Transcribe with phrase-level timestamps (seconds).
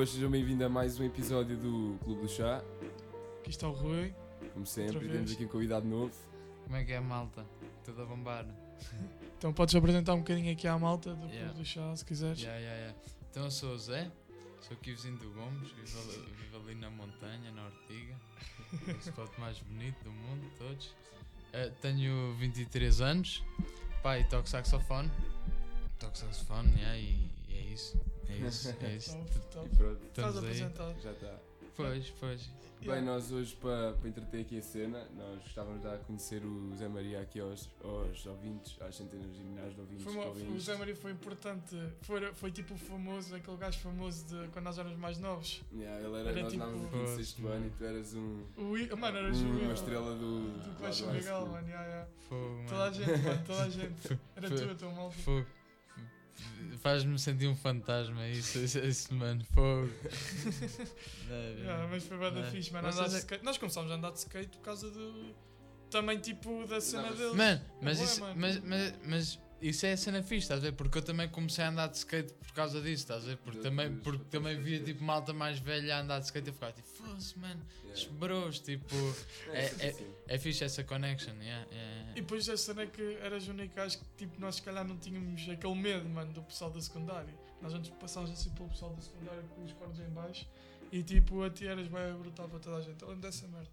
[0.00, 2.64] Boas, sejam bem-vindos a mais um episódio do Clube do Chá.
[3.40, 4.14] Aqui está o Rui.
[4.54, 6.10] Como sempre, temos aqui um convidado novo.
[6.64, 7.44] Como é que é a malta?
[7.84, 8.46] Tudo a bombar?
[9.36, 11.48] Então podes apresentar um bocadinho aqui à malta do Yeah.
[11.48, 12.40] Clube do Chá, se quiseres.
[12.40, 12.98] Yeah, yeah, yeah.
[13.30, 14.10] Então eu sou o Zé,
[14.62, 18.16] sou aqui vizinho do Gomes, vivo ali, vivo ali na montanha, na Ortiga,
[18.72, 20.94] o spot mais bonito do mundo, de todos.
[21.52, 23.44] Eh, tenho 23 anos,
[24.02, 25.10] pai, toco saxofone.
[25.98, 28.00] Toco saxofone, yeah, e, e é isso.
[28.30, 29.16] É isso, é isso.
[29.16, 31.00] E pronto, Estás apresentado.
[31.00, 31.38] já está.
[31.76, 32.50] Pois, pois.
[32.82, 36.42] Bem, nós hoje, para, para entreter aqui a cena, nós gostávamos de dar a conhecer
[36.44, 40.26] o Zé Maria aqui aos, aos ouvintes, às centenas e milhares de ouvintes Foi uma-
[40.30, 40.60] o.
[40.60, 41.76] Zé Maria foi importante.
[42.00, 45.62] Foi, foi tipo o famoso, aquele gajo famoso de quando nós éramos mais novos.
[45.74, 48.42] Yeah, ele era, Era nós tipo- andávamos no Pois, sexto ano e tu eras um,
[48.56, 51.46] O mano, eras um- uma estrela do, do Clash school.
[51.48, 51.68] mano.
[51.68, 52.08] yeah, yeah.
[52.30, 54.18] Fogo, Toda a gente, mano, toda a gente.
[54.36, 55.16] Era Foi- tu, a tua malta.
[55.18, 55.46] Fogo.
[56.78, 59.44] Faz-me sentir um fantasma isso, isso, isso mano.
[59.52, 59.90] Fogo.
[61.30, 62.50] Yeah, mas foi bem da É.
[62.50, 62.88] fixe, mano.
[62.88, 63.44] Andar de é- skate.
[63.44, 65.34] Nós começámos a andar de skate por causa do.
[65.90, 67.34] Também tipo da cena Andavas- deles.
[67.36, 68.34] Mano, mas bué, isso, mano.
[68.40, 70.72] mas, mas, mas isso é a cena fixe, estás a ver?
[70.72, 73.36] Porque eu também comecei a andar de skate por causa disso, estás a ver?
[73.38, 76.50] Porque Eu também, porque também via tipo malta mais velha a andar de skate e
[76.50, 77.60] eu ficava tipo, fosse mano,
[77.90, 78.12] Yeah.
[78.18, 78.94] bros, tipo,
[79.52, 80.06] É, é- sempre assim.
[80.28, 82.10] é fixe essa connection, yeah, yeah.
[82.12, 84.86] E depois a cena é que eras o único gajo que tipo, nós se calhar
[84.86, 87.34] não tínhamos aquele medo, mano, do pessoal da secundária.
[87.60, 90.46] Nós antes passámos assim pelo pessoal da secundária com os cornos em baixo
[90.92, 93.02] e tipo a ti eras bem brutal para toda a gente.
[93.02, 93.68] Eu lembro dessa merda.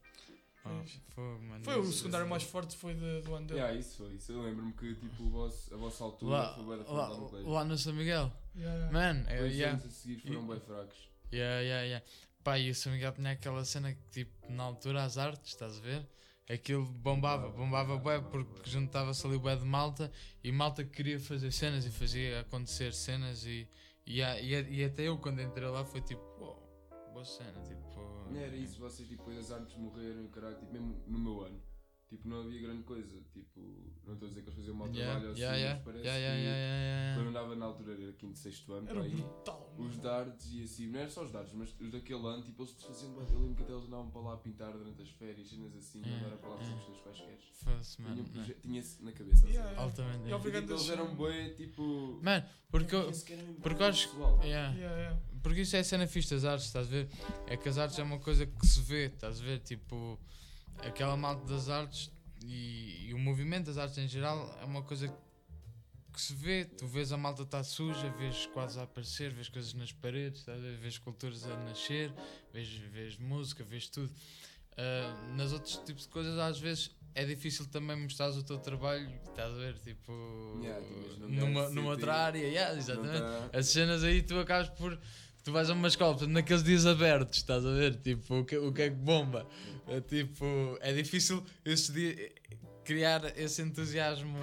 [0.70, 1.64] Oh, Foi- mano.
[1.64, 3.60] Foi o secundário mais forte foi de- do ano dele.
[3.60, 4.32] Yeah, isso foi isso.
[4.32, 7.18] Eu lembro-me que tipo, o vosso, a vossa altura Lá, foi bué da lá, lá
[7.18, 7.50] no colégio.
[7.52, 9.74] lá no São Miguel, Yeah, mano, é, Dois yeah.
[9.78, 10.98] anos a seguir foram E- bem fracos.
[11.34, 12.06] Yeah, yeah, yeah.
[12.44, 15.78] Pá, e o São Miguel tinha aquela cena que, tipo, na altura, as artes, estás
[15.78, 16.08] a ver?
[16.50, 20.10] Aquilo bombava, bombava bué porque juntava-se ali bué de malta
[20.42, 23.68] e malta que queria fazer cenas e fazia acontecer cenas e,
[24.06, 26.57] e, e, e até eu quando entrei lá foi tipo, uau,
[27.18, 28.00] boa cena, tipo...
[28.30, 31.42] Não era isso, vocês tipo, depois as artes morreram e caralho, tipo, mesmo no meu
[31.42, 31.60] ano.
[32.10, 33.20] Tipo, não havia grande coisa.
[33.34, 33.60] Tipo,
[34.06, 36.04] não estou a dizer que eles faziam um mau Yeah, trabalho assim, yeah, mas parece
[36.06, 37.40] yeah, yeah, que yeah, yeah, quando yeah.
[37.40, 39.10] andava na altura era quinto, sexto ano, Era aí.
[39.10, 39.74] brutal.
[39.78, 42.72] Os dardos e assim, não era só os dardos, mas os daquele ano, tipo, eles
[42.82, 43.26] faziam bué.
[43.30, 46.00] Eu lembro que até eles andavam para lá a pintar durante as férias, cenas assim,
[46.00, 47.38] não Yeah, era para lá fazer questões quaisquer.
[47.54, 48.26] Fosse, mano,
[48.62, 49.44] tinha esse na cabeça.
[49.46, 49.54] assim.
[49.54, 49.84] Yeah, yeah.
[49.84, 50.20] Altamente.
[50.20, 50.44] E yeah.
[50.62, 52.20] Tipo, eles eram bué, tipo.
[52.24, 53.12] Mano, porque eu...
[53.62, 54.40] porque acho- pessoal.
[54.46, 54.74] Yeah.
[54.78, 55.22] Yeah, yeah.
[55.44, 57.10] Porque isso é a cena fixe das artes, estás a ver?
[57.48, 59.60] É que as artes é uma coisa que se vê, estás a ver?
[59.60, 60.18] Tipo,
[60.86, 62.12] aquela malta das artes
[62.44, 65.08] e, e o movimento das artes em geral é uma coisa
[66.14, 66.66] que se vê.
[66.66, 70.78] Tu vês a malta estar suja, vês quase a aparecer, vês coisas nas paredes, ver?
[70.78, 72.12] Vês culturas a nascer,
[72.54, 74.12] vês, vês música, vês tudo.
[74.78, 76.92] Ah, nas outros tipos de coisas, às vezes.
[77.16, 79.76] É difícil também mostrares o teu trabalho, estás a ver?
[79.80, 80.12] Tipo,
[80.62, 80.86] Yeah,
[81.28, 83.18] numa, numa outra tipo, área, yeah, exatamente.
[83.22, 85.00] tá- As cenas aí tu acabas por.
[85.48, 87.96] Tu vais a uma escola, portanto, naqueles dias abertos, estás a ver?
[88.02, 89.48] Tipo, o que, o que é que bomba?
[89.88, 90.46] É, tipo,
[90.82, 92.34] é difícil esse dia,
[92.84, 94.38] criar esse entusiasmo.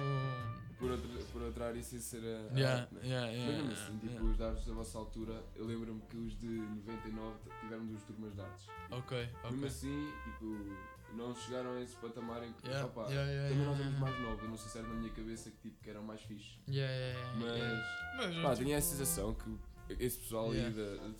[0.79, 2.51] Por outra, por outra área, sem ser a.
[2.51, 3.01] a Yeah, arte, né?
[3.03, 4.31] yeah, Mas yeah, mesmo assim, tipo, yeah.
[4.31, 8.41] os dados da vossa altura, eu lembro-me que os de 99 tiveram duas turmas de
[8.41, 8.65] artes.
[8.89, 9.67] Ok, Mesmo ok.
[9.67, 10.75] assim, tipo,
[11.15, 13.99] não chegaram a esse patamar em que, Yeah, opá, yeah, yeah, também nós yeah, éramos
[13.99, 13.99] yeah.
[13.99, 16.21] mais novos, eu não sei se era na minha cabeça que, tipo, que eram mais
[16.23, 16.57] fixe.
[16.67, 17.83] Yeah, yeah, yeah, Mas, yeah.
[18.17, 19.55] Mas, pá, tipo, tinha a sensação que
[19.99, 20.67] esse pessoal Yeah.
[20.67, 21.13] aí da, da, da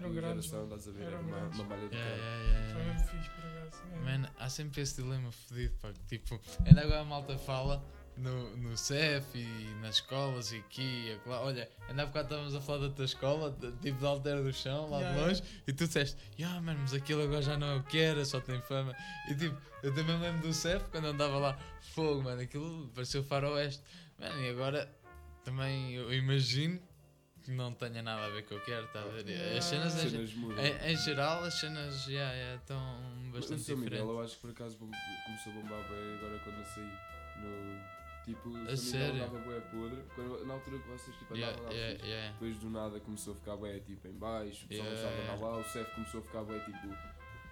[0.00, 0.76] tua grandes, geração, mano.
[0.76, 2.22] estás a ver, era uma, uma malha de Yeah, cara.
[2.22, 3.82] yeah, yeah, Foi mesmo fixe, por acaso.
[3.88, 4.18] yeah.
[4.18, 5.92] Man, há sempre esse dilema fodido, pá.
[5.92, 7.84] que, Tipo, ainda agora a malta fala
[8.16, 11.42] no, no CEF e nas escolas e aqui e acolá.
[11.42, 14.52] Olha, ainda há bocado estávamos a falar da tua escola, de- tipo de Alter do
[14.54, 17.66] Chão, lá Yeah, de longe, e tu disseste, yeah, mano, mas aquilo agora já não
[17.66, 18.94] é o que era, só tem fama.
[19.28, 21.58] E tipo, eu também lembro do CEF quando andava lá,
[21.94, 23.82] fogo, mano, aquilo pareceu faroeste.
[24.18, 24.90] Mano, e agora
[25.44, 26.80] também eu imagino
[27.46, 29.26] que não tenha nada a ver com o que era, tá a ver?
[29.28, 29.58] Yeah.
[29.58, 33.32] As cenas em, ge- Cenas em, em geral, as cenas yeah, yeah, estão Mas o
[33.32, 34.14] bastante São Miguel, diferentes.
[34.14, 36.92] eu acho que por acaso começou a bombar bem agora quando eu saí.
[37.36, 39.14] No, tipo, o A São Miguel sério?
[39.14, 40.02] andava bué podre.
[40.14, 42.32] Quando, na altura que vocês tipo, Yeah, andavam lá, yeah, vocês- yeah.
[42.32, 45.18] depois do nada começou a ficar bem tipo, em baixo, o pessoal Yeah, começava a
[45.18, 45.34] yeah.
[45.34, 46.96] andar lá, o CEF começou a ficar bem tipo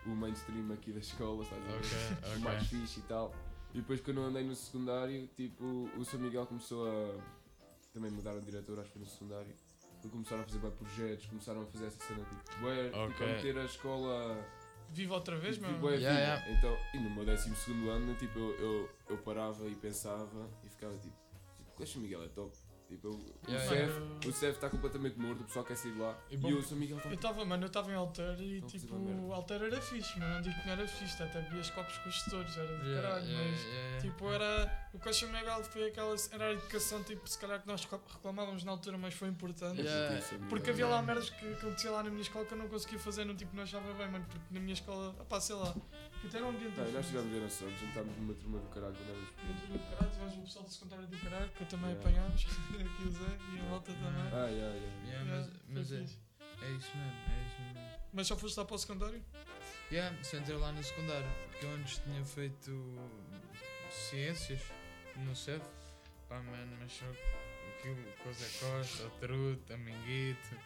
[0.06, 1.76] o mainstream aqui da escola, estás a ver?
[1.78, 3.34] Ok, O mais fixe e tal.
[3.72, 5.64] E depois quando eu andei no secundário, tipo,
[5.96, 7.18] o São Miguel começou a.
[7.92, 9.54] Também mudaram de diretor, acho que foi no secundário.
[10.08, 13.26] Começaram a fazer bem projetos, começaram a fazer essa cena tipo, bué, tipo Ok.
[13.26, 14.44] a meter a escola
[14.90, 15.94] Viva outra vez, Tipo, meu.
[15.94, 16.58] Yeah, vida.
[16.58, 20.68] Então, e no meu 12 segundo ano, tipo, eu, eu, eu parava e pensava e
[20.68, 21.14] ficava tipo,
[21.56, 22.56] tipo, o Coxa Miguel é top.
[22.88, 25.98] Tipo, o Yeah, CEF Mano, o CEF está completamente morto, o pessoal quer sair de
[26.00, 26.18] lá.
[26.30, 28.58] E E, bom- o São Miguel está Eu estava, mano, eu estava em Alter e
[28.58, 29.34] a fazer tipo, uma merda.
[29.34, 32.14] Alter era fixe, mas não digo que não era fixe, até bebias copos com os
[32.14, 34.00] gestores, era de Yeah, caralho, yeah, mas yeah, yeah.
[34.02, 34.88] tipo, era.
[34.92, 36.14] O Coxa Miguel foi aquela.
[36.30, 39.80] Era a educação, tipo, se calhar que nós reclamávamos na altura, mas foi importante.
[39.80, 40.20] Yeah.
[40.48, 43.24] Porque havia lá merdas que acontecia lá na minha escola que eu não conseguia fazer,
[43.24, 45.74] não, tipo, não achava bem, mano, porque na minha escola, opá, sei lá,
[46.20, 48.94] que até era um ambiente Não, nós tivemos na sorte, juntámos numa turma do caralho
[48.94, 51.66] quando éramos Eu tive do caralho, tivemos o pessoal do secundário do caralho, que eu
[51.66, 52.00] também Yeah.
[52.08, 52.46] apanhámos,
[52.80, 54.32] aqui o Zé e a volta também.
[54.32, 54.74] Ah, yeah, yeah.
[54.74, 56.18] Yeah, Yeah, mas foi mas é, fixe.
[56.62, 57.90] é isso mesmo, é isso mesmo.
[58.12, 59.22] Mas só foste lá para o secundário?
[59.90, 62.98] Yeah, só entrei lá no secundário, porque eu antes tinha feito
[63.90, 64.60] ciências
[65.16, 65.62] no CEF.
[66.28, 67.04] Pá, mano, mas só
[67.78, 70.56] aquilo, coisa Costa, o Truto, a Minguito,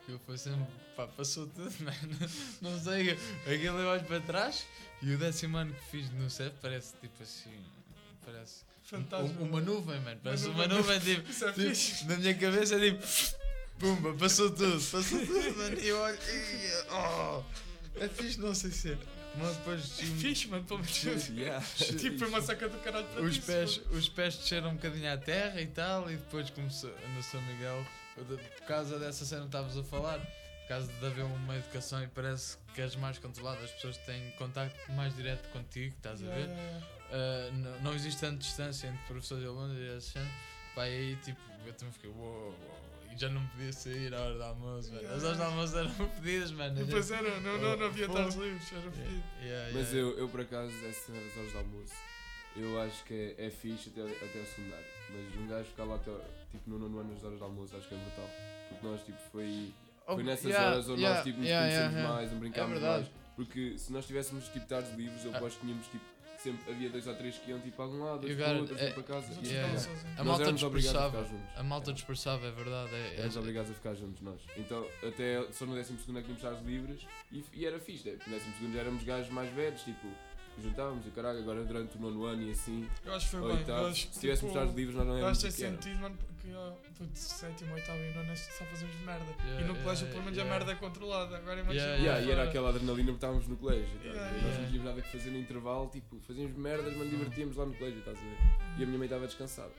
[0.00, 0.66] aquilo foi sempre,
[0.96, 2.18] pá, passou tudo, mano.
[2.62, 3.10] Não sei,
[3.42, 4.66] aquilo eu olho para trás
[5.02, 7.62] e o décimo ano que fiz no CEF parece tipo assim,
[8.24, 9.26] parece Fantasma.
[9.40, 11.00] um- uma nuvem, mano, parece Uma uma nuvem.
[11.00, 12.04] tipo, Isso é tipo, fixe.
[12.06, 13.06] na minha cabeça é tipo,
[13.78, 17.42] pumba, passou tudo, passou tudo, mano, e eu olho, e, oh,
[18.00, 18.98] é fixe, não sei se é,
[19.36, 21.28] mas depois É fixe, mano, pelo menos.
[21.28, 21.64] Yeah.
[21.98, 25.12] Tipo, foi uma saca do caralho para os ti, pés, os pés desceram um bocadinho
[25.12, 27.84] à terra e tal, e depois começou no São Miguel,
[28.16, 32.06] por causa dessa cena que estavas a falar, por causa de haver uma educação e
[32.08, 36.46] parece que és mais controlado, as pessoas têm contacto mais direto contigo, estás a ver?
[36.46, 36.86] yeah, yeah.
[37.08, 40.30] Uh, não, não existe tanta distância entre professores e alunos e essa cena.
[40.74, 42.54] Pá, e aí tipo, eu também fiquei, uou, uou,
[43.12, 45.14] e já não podia sair à hora do almoço, mano.
[45.14, 45.90] As horas do almoço eram
[46.20, 46.74] pedidas, mano.
[46.74, 48.82] Depois era, não, não, não havia tardes livres, era
[49.42, 49.98] yeah, Mas yeah.
[49.98, 51.94] eu, eu por acaso, essa cena das horas de almoço,
[52.56, 54.86] eu acho que é, é fixe até, até ao secundário.
[55.10, 56.10] Mas um gajo ficar lá até,
[56.50, 58.30] tipo, no nono ano nas horas de almoço, acho que é brutal.
[58.68, 59.72] Porque nós, tipo, foi,
[60.06, 62.14] Oh, foi nessas yeah, horas onde yeah, nós, tipo, nos yeah, conhecemos yeah, yeah.
[62.14, 63.06] mais, onde brincámos É mais.
[63.36, 65.36] Porque se nós tivéssemos, tipo, tardes livres, eu Ah.
[65.36, 66.04] aposto que tínhamos, tipo,
[66.42, 68.84] sempre havia dois ou três que iam, tipo, a algum lado, got para outro, it.
[68.84, 69.32] outros para casa.
[69.42, 69.90] Yeah, yeah.
[70.16, 71.24] A malta éramos obrigados a dispersava.
[71.24, 71.56] ficar juntos.
[71.58, 72.94] A malta dispersava, é verdade.
[72.94, 74.40] É, Éramos é, obrigados a ficar juntos nós.
[74.56, 78.08] Então, até só no 12 é que tínhamos tardes livres e, e era fixe.
[78.08, 78.18] né?
[78.26, 80.06] No 12 já éramos gajos mais velhos, tipo,
[80.62, 83.46] juntávamos e caralho, agora durante o nono ano e assim, Eu acho que foi ou
[83.46, 83.56] bem.
[83.56, 85.48] Eu oitavo, acho que, se tivéssemos tipo, tardes livres, nós não Eu éramos acho que
[85.48, 86.48] o que tem sentido, mano, porque
[86.98, 89.24] puto, sétimo, oitavo e nono só fazemos merda.
[89.24, 90.42] Yeah, e no colégio, yeah, pelo menos, yeah.
[90.42, 91.36] a merda é controlada.
[91.36, 91.84] Agora imagina.
[91.84, 93.98] Yeah, Yeah, e era aquela adrenalina porque estávamos no colégio.
[94.02, 97.66] Yeah, Nós não tínhamos nada que fazer no intervalo, tipo, fazíamos merdas, mas divertíamos lá
[97.66, 98.36] no colégio, estás a ver?
[98.78, 99.72] E a minha mãe estava descansada.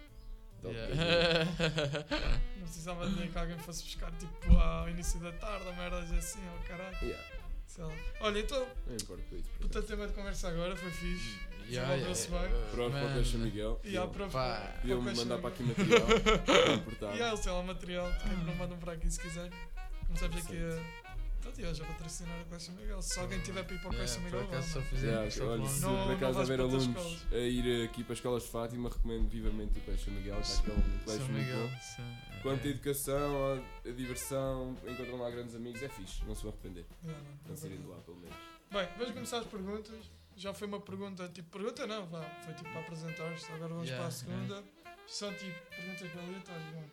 [0.60, 1.46] Então, Yeah.
[2.58, 6.42] Não precisava de que alguém fosse buscar, tipo, ao início da tarde, ou merdas assim,
[6.54, 6.98] ou caralho.
[7.69, 7.94] Yeah, Sei lá.
[8.21, 9.50] Olha, então, não importa com isso.
[9.60, 11.38] puta tema de conversa agora, foi fixe.
[11.69, 12.57] Yeah, Desenvolveu-se yeah, bem.
[12.57, 13.13] uh, Pronto, para o.
[13.13, 13.81] Caixa Miguel.
[13.83, 14.74] E há para Pá.
[14.81, 16.07] Podiam-me mandar para aqui material.
[16.68, 17.16] não importava.
[17.16, 19.51] E há, sei lá, material, que não mandam para aqui se quiserem.
[20.07, 21.10] Começamos aqui a.
[21.39, 23.01] Então, eu já vou patrocinar o Caixa Miguel.
[23.01, 25.48] Se alguém tiver para ir para o Caixa Yeah, por Miguel, acaso só Yeah, só
[25.48, 27.33] olha, se Não- por não acaso vais haver para outras alunos escolas.
[27.33, 30.74] a ir aqui para as escolas de Fátima, recomendo vivamente o Colégio Miguel, que é
[30.74, 31.68] um colégio São muito Miguel.
[31.68, 32.29] bom.
[32.42, 32.72] Quanto a É.
[32.72, 36.86] educação, a, a diversão, encontram lá grandes amigos, é fixe, não se vão arrepender.
[37.04, 38.36] Yeah, mano, Não é saírem de lá, pelo menos.
[38.72, 40.12] Bem, vamos começar as perguntas.
[40.36, 43.46] Já foi uma pergunta, tipo, pergunta não, vá, foi tipo para apresentar-te.
[43.52, 44.64] Agora vamos Yeah, para a segunda.
[45.08, 46.92] São tipo perguntas aleatórias, mano.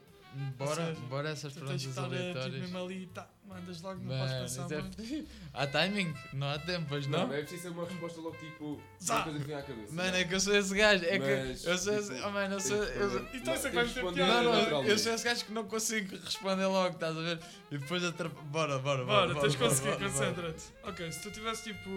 [0.59, 2.61] Bora, seja, bora essas Tu tens que perguntas estar eh, tipo, aleatórias.
[2.61, 5.29] mesmo ali, tá, mandas logo, não Mano, podes pensar é muito.
[5.55, 6.15] Há timing?
[6.35, 7.35] Não há tempo, pois Não, não?
[7.35, 8.83] é preciso ser uma resposta logo tipo.
[9.03, 9.23] Zá!
[9.23, 9.95] Coisa que vem à cabeça.
[9.95, 11.05] Mano, é que eu sou esse gajo.
[11.07, 12.15] É Mas, que eu sou esse.
[12.15, 12.79] tipo, Oh, mano, eu sou.
[12.87, 14.43] que Eu, Então isso é que tens vai que ter piada.
[14.43, 17.41] não, não, eu sou esse gajo que não consigo responder logo, estás a ver?
[17.71, 18.43] E depois atrapa.
[18.43, 19.27] Bora, bora, bora.
[19.29, 20.65] Bora, tens de conseguir, concentra-te.
[20.83, 21.91] Ok, se tu tivesse tipo.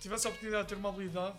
[0.00, 1.36] Tivesse a oportunidade de ter uma habilidade,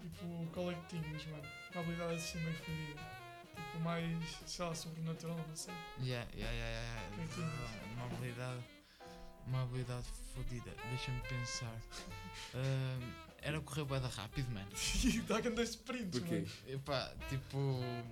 [0.00, 1.42] tipo, qual é que tinhas, mano?
[1.72, 3.13] Uma habilidade assim meio fodida.
[3.54, 5.74] Tipo, mais, sei lá, sobrenatural, não sei.
[6.00, 7.94] Yeah, yeah, yeah, yeah, O que é que yeah.
[7.94, 8.64] Uma habilidade.
[9.46, 10.70] Uma habilidade fodida.
[10.90, 11.80] Deixa-me pensar.
[12.54, 14.66] Ahm, era correr da rápido, mano.
[15.04, 16.34] E dá grandes sprints, Porquê?
[16.36, 16.46] mano.
[16.66, 17.56] Epá, tipo,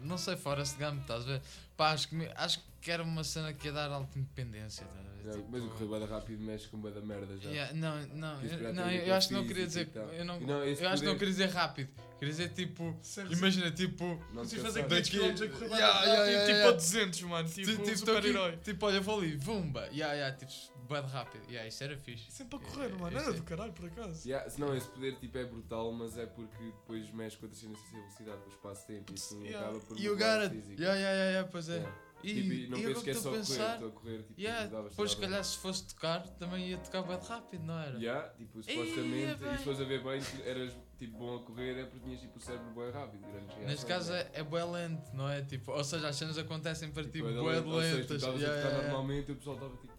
[0.02, 1.42] não sei, Forrest Gump, estás a ver?
[1.76, 5.02] Pá, acho que, acho que era uma cena que ia dar alta independência, estás a
[5.02, 5.02] ver?
[5.02, 7.48] Não, Tipo, Mas o correr bué da rápido mexe com da merda já.
[7.48, 9.88] yeah, não, não, eu, não, eu, eu acho que não queria dizer.
[10.18, 11.88] Eu, não, não, eu acho que não poder- queria dizer rápido.
[12.18, 12.96] Queria dizer tipo.
[13.02, 14.04] Sempre- Imagina, tipo.
[14.32, 15.08] Não Preciso fazer cansares.
[15.08, 16.68] 500 Daqui- km a correr Yeah, yeah, yeah, tipo, yeah, tipo yeah.
[16.68, 17.48] a 200, mano.
[17.48, 18.56] Tipo, Tipo, um tipo, super-herói.
[18.64, 19.80] tipo, olha, vou ali, vumba.
[19.92, 20.52] Yeah, yeah, tipo,
[21.00, 21.44] de rápido.
[21.48, 22.30] Yeah, isso era fixe.
[22.30, 23.16] Sempre a correr, É, mano.
[23.16, 23.32] é, Era é.
[23.32, 24.28] do caralho, por acaso.
[24.28, 27.48] Yeah, se não, esse poder tipo, é brutal, mas é porque depois mexe com a
[27.48, 29.66] transcendência e velocidade do espaço-tempo e assim Yeah.
[29.68, 30.54] acaba por E o mudar o Garrett.
[30.54, 30.80] físico.
[30.82, 31.76] Yeah, yeah, yeah, yeah, pois é.
[31.76, 31.96] Yeah.
[32.22, 33.74] E, Tipo, e não e agora que é só correr, pensar.
[33.74, 37.26] estou a correr, tipo, Yeah, depois, se calhar, se fosse tocar, também ia tocar de
[37.26, 37.98] rápido, não era?
[37.98, 39.54] Yeah, tipo, supostamente, bem.
[39.54, 42.38] e se fores a ver bem, eras tipo, bom a correr é porque tinhas tipo,
[42.38, 43.22] o cérebro bem rápido.
[43.28, 44.20] Grandes Neste caso né?
[44.34, 45.42] é, é bué lento, não é?
[45.42, 47.92] Tipo, ou seja, as cenas acontecem para ti Tipo, era bué lento, de Ou seja,
[47.92, 48.16] tu lentas.
[48.18, 49.92] estavas a tocar normalmente e o pessoal estava tipo.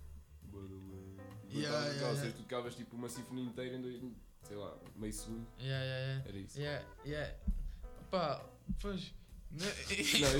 [1.59, 2.21] Yeah, tocava- yeah, Ou yeah.
[2.21, 4.01] seja, tu tocavas tipo uma sinfonia inteira em dois,
[4.43, 5.47] sei lá, meio segundo.
[5.59, 6.29] Yeah, yeah, yeah.
[6.29, 6.59] Era isso.
[6.59, 7.35] Yeah, yeah.
[8.11, 8.43] Pá,
[8.81, 9.13] pois,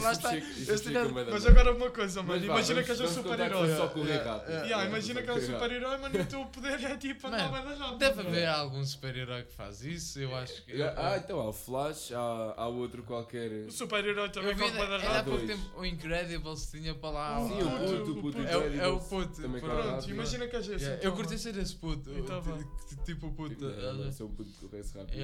[0.02, 0.32] Lá está.
[0.32, 2.34] da Mas agora uma coisa, mano.
[2.34, 3.68] Mas vá, imagina vamos- que és um super-herói.
[3.68, 7.52] Yeah, Yeah, imagina que és um super-herói, mano, e o teu poder é tipo andar
[7.52, 7.98] bem rápido.
[8.00, 10.82] Deve haver algum super-herói que faz isso, eu acho que.
[10.82, 13.52] Ah, então há o Flash, há, há outro qualquer.
[13.68, 15.24] O super-herói também corre bem há rápido.
[15.32, 15.60] pouco dois.
[15.60, 17.48] tempo o Incredibles tinha para lá.
[17.48, 18.38] Sim, o puto.
[18.40, 19.42] É, o- é puto.
[19.42, 20.10] Pronto.
[20.10, 21.06] imagina que és esse.
[21.06, 22.10] Eu curti ser esse puto.
[22.12, 22.58] Então vá.
[23.06, 23.50] Tipo o puto.
[23.50, 24.12] Tipo, não, ver?
[24.12, 25.22] sou um puto que corresse rápido,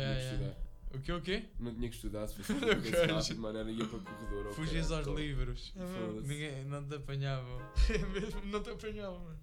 [0.92, 1.50] O quê, o quê?
[1.60, 4.48] Não tinha que estudar, se fosse rápido, mano, era ia para o corredor.
[4.48, 5.74] ou Fugias caralho, aos livros.
[5.76, 6.22] É.
[6.22, 7.60] Ninguém não te apanhavam.
[7.90, 9.40] É mesmo, não te apanhava, mano.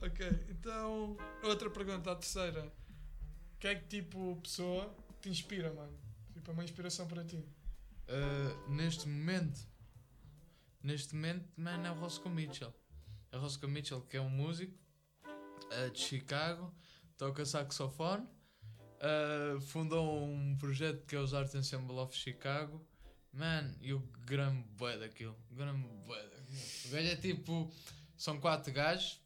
[0.00, 2.72] Ok, então, outra pergunta, a terceira.
[3.58, 5.98] Que é que tipo pessoa te inspira, mano?
[6.32, 7.36] Tipo, é uma inspiração para ti.
[8.08, 9.60] Uh, neste momento,
[10.82, 12.72] neste momento, mano, é o Roscoe Mitchell.
[13.32, 14.74] É o Roscoe Mitchell, que é um músico
[15.24, 16.72] uh, de Chicago,
[17.16, 18.26] toca saxofone,
[19.00, 22.84] uh, fundou um projeto que é os Art Ensemble of Chicago.
[23.32, 25.36] Mano, e o grande bué daquilo.
[25.50, 26.58] Grande bué daquilo.
[26.86, 27.72] O gajo é tipo.
[28.16, 29.20] São quatro gajos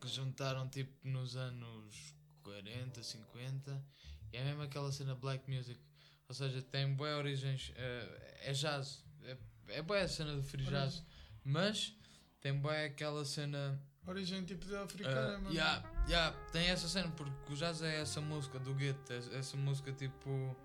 [0.00, 2.14] que juntaram tipo nos anos
[2.44, 3.84] 40, 50
[4.32, 5.80] e é mesmo aquela cena black music.
[6.28, 7.72] Ou seja, tem boas origens.
[7.76, 9.04] eh, é jazz.
[9.24, 9.36] É,
[9.68, 11.02] é boa a cena do free jazz.
[11.44, 11.94] Mas
[12.40, 13.80] tem boa aquela cena.
[14.06, 15.50] Origem tipo de eh, africana, mano.
[15.52, 19.12] yeah, yeah, tem essa cena porque o jazz é essa música do gueto.
[19.12, 20.56] é- Essa música tipo.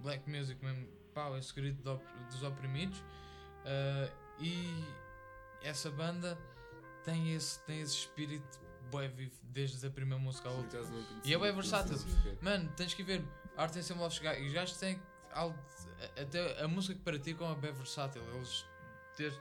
[0.00, 0.88] Black music mesmo.
[1.14, 3.02] Pau, esse grito do dos oprimidos.
[3.64, 4.84] eh, e
[5.62, 6.38] essa banda
[7.04, 8.58] tem esse, tem esse espírito
[8.90, 10.80] bué vivo desde a primeira música à conhecia,
[11.24, 11.96] E é bem versátil.
[12.40, 13.22] Mano, tens que ver.
[13.56, 14.40] Arte em Symbol of Chicago.
[14.40, 15.00] E os gajos têm.
[15.32, 15.58] algo-
[16.20, 18.22] Até a música que praticam é bem versátil.
[18.34, 18.64] Eles.
[19.16, 19.38] Desde,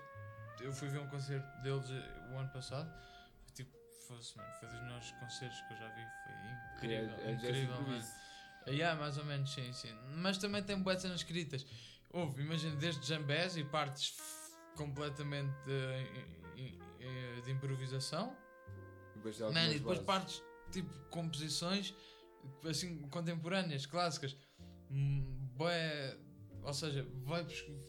[0.59, 2.91] eu fui ver um concerto deles eh, o ano passado.
[4.09, 4.17] Foi.
[4.17, 6.01] Fosse, mano, foi dos melhores concertos que eu já vi.
[6.23, 6.33] Foi
[6.77, 7.15] incrível.
[7.19, 7.81] É, é incrível, mano.
[7.81, 8.11] improviso.
[8.67, 9.93] Yeah, mais ou menos, sim, sim.
[10.17, 11.65] Mas também tem boas cenas escritas.
[12.11, 14.17] Houve, imagina, desde jambés e partes
[14.75, 16.03] completamente eh,
[16.55, 18.35] i- i- eh, de improvisação.
[19.15, 20.05] Depois Man, e depois bases.
[20.05, 21.93] partes tipo composições
[22.67, 24.35] assim contemporâneas, clássicas.
[24.89, 25.23] Hum,
[25.55, 26.17] bué-
[26.63, 27.45] ou seja, vai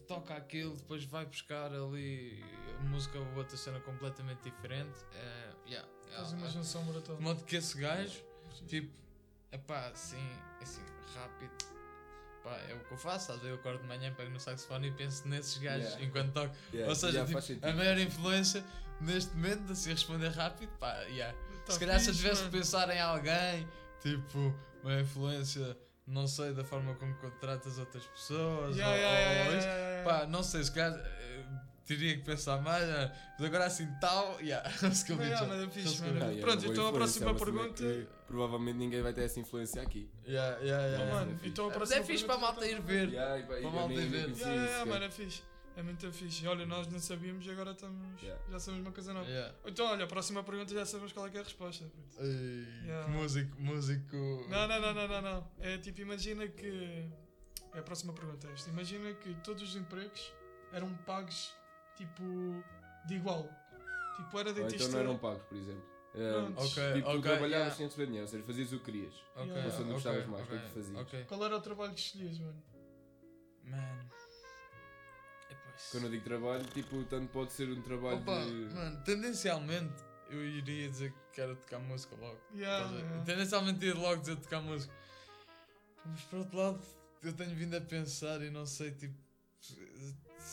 [0.07, 2.43] toca aquilo, depois vai buscar ali
[2.79, 4.99] a música ou outra cena completamente diferente.
[5.13, 5.50] É,
[6.15, 6.49] Faz uma yeah.
[6.49, 7.15] junção brutal.
[7.15, 8.19] De modo que esse gajo,
[8.67, 8.91] tipo,
[9.51, 10.29] epá, assim,
[10.61, 10.81] assim,
[11.15, 11.51] rápido.
[12.43, 14.87] Pá, é o que eu faço, às vezes eu acordo de manhã, pego no saxofone
[14.87, 16.05] e penso nesses gajos Yeah.
[16.05, 16.55] enquanto toco.
[16.73, 18.63] Yeah, Ou seja, yeah, tipo, a maior influência
[18.99, 21.37] neste momento, assim, responder rápido, pá, yeah.
[21.65, 22.51] Tá Se calhar se eu fixe, tivesse mano.
[22.57, 23.67] pensar em alguém,
[24.01, 25.77] tipo, uma influência,
[26.07, 29.89] não sei, da forma como contratas outras pessoas, Yeah, ou, yeah, ou yeah, isso, yeah,
[29.89, 31.45] yeah, pá, não sei, se calhar eh,
[31.97, 32.83] teria que pensar mais,
[33.37, 36.25] mas agora assim tal, yeah, skill Mas, é fixe, Skill mano.
[36.25, 39.01] Ah, yeah, Pronto, boa então a influência, próxima é uma cena pergunta- que Provavelmente ninguém
[39.01, 40.09] vai ter essa influência aqui.
[40.25, 41.13] Yeah, yeah, Oh, yeah.
[41.13, 41.49] mano, é fixe.
[41.49, 43.09] então a Mas próxima é fixe para a pergunta malta ir ver.
[43.09, 44.17] Yeah, e, e Para ir nem ver.
[44.17, 45.43] Yeah, isso, yeah, mano, é fixe.
[45.75, 46.47] É muito fixe.
[46.47, 48.21] Olha, nós não sabíamos e agora estamos.
[48.21, 48.41] Yeah.
[48.51, 49.25] Já sabemos uma coisa nova.
[49.29, 49.55] Yeah.
[49.65, 51.85] Então, olha, a próxima pergunta já sabemos qual é que é a resposta.
[51.85, 52.23] puto.
[52.23, 53.05] Ei, Yeah.
[53.05, 54.45] que músico, músico.
[54.49, 55.51] Não, não, não, não, não, não.
[55.59, 57.09] É tipo, imagina que.
[57.73, 58.69] É a próxima pergunta é esta.
[58.69, 60.33] Imagina que todos os empregos
[60.73, 61.53] eram pagos
[61.95, 62.23] tipo
[63.07, 63.49] de igual.
[64.17, 64.83] Tipo, era Ou dentista.
[64.87, 65.83] então não eram pagos, por exemplo.
[66.13, 66.61] Eh, Pronto.
[66.61, 67.75] Ok, tipo, tu ok, trabalhavas yeah.
[67.75, 69.13] sem receber dinheiro, ou seja, fazias o que querias.
[69.35, 69.63] Ok, Yeah.
[69.63, 70.97] Mas tu não gostavas mais, o que é que fazias?
[70.97, 71.23] ok.
[71.25, 72.63] Qual era o trabalho que escolhias, mano?
[73.63, 74.09] Mano.
[75.49, 78.51] Epá, isso- Quando eu digo trabalho, tipo, tanto pode ser um trabalho Opa, de.
[78.51, 82.39] mano, tendencialmente eu iria dizer que era tocar música logo.
[82.53, 83.01] Yeah, Estás a ver?
[83.09, 83.25] yeah.
[83.25, 84.93] Tendencialmente ia logo dizer tocar música.
[86.05, 86.81] Mas por outro lado,
[87.23, 89.15] eu tenho vindo a pensar e não sei, tipo,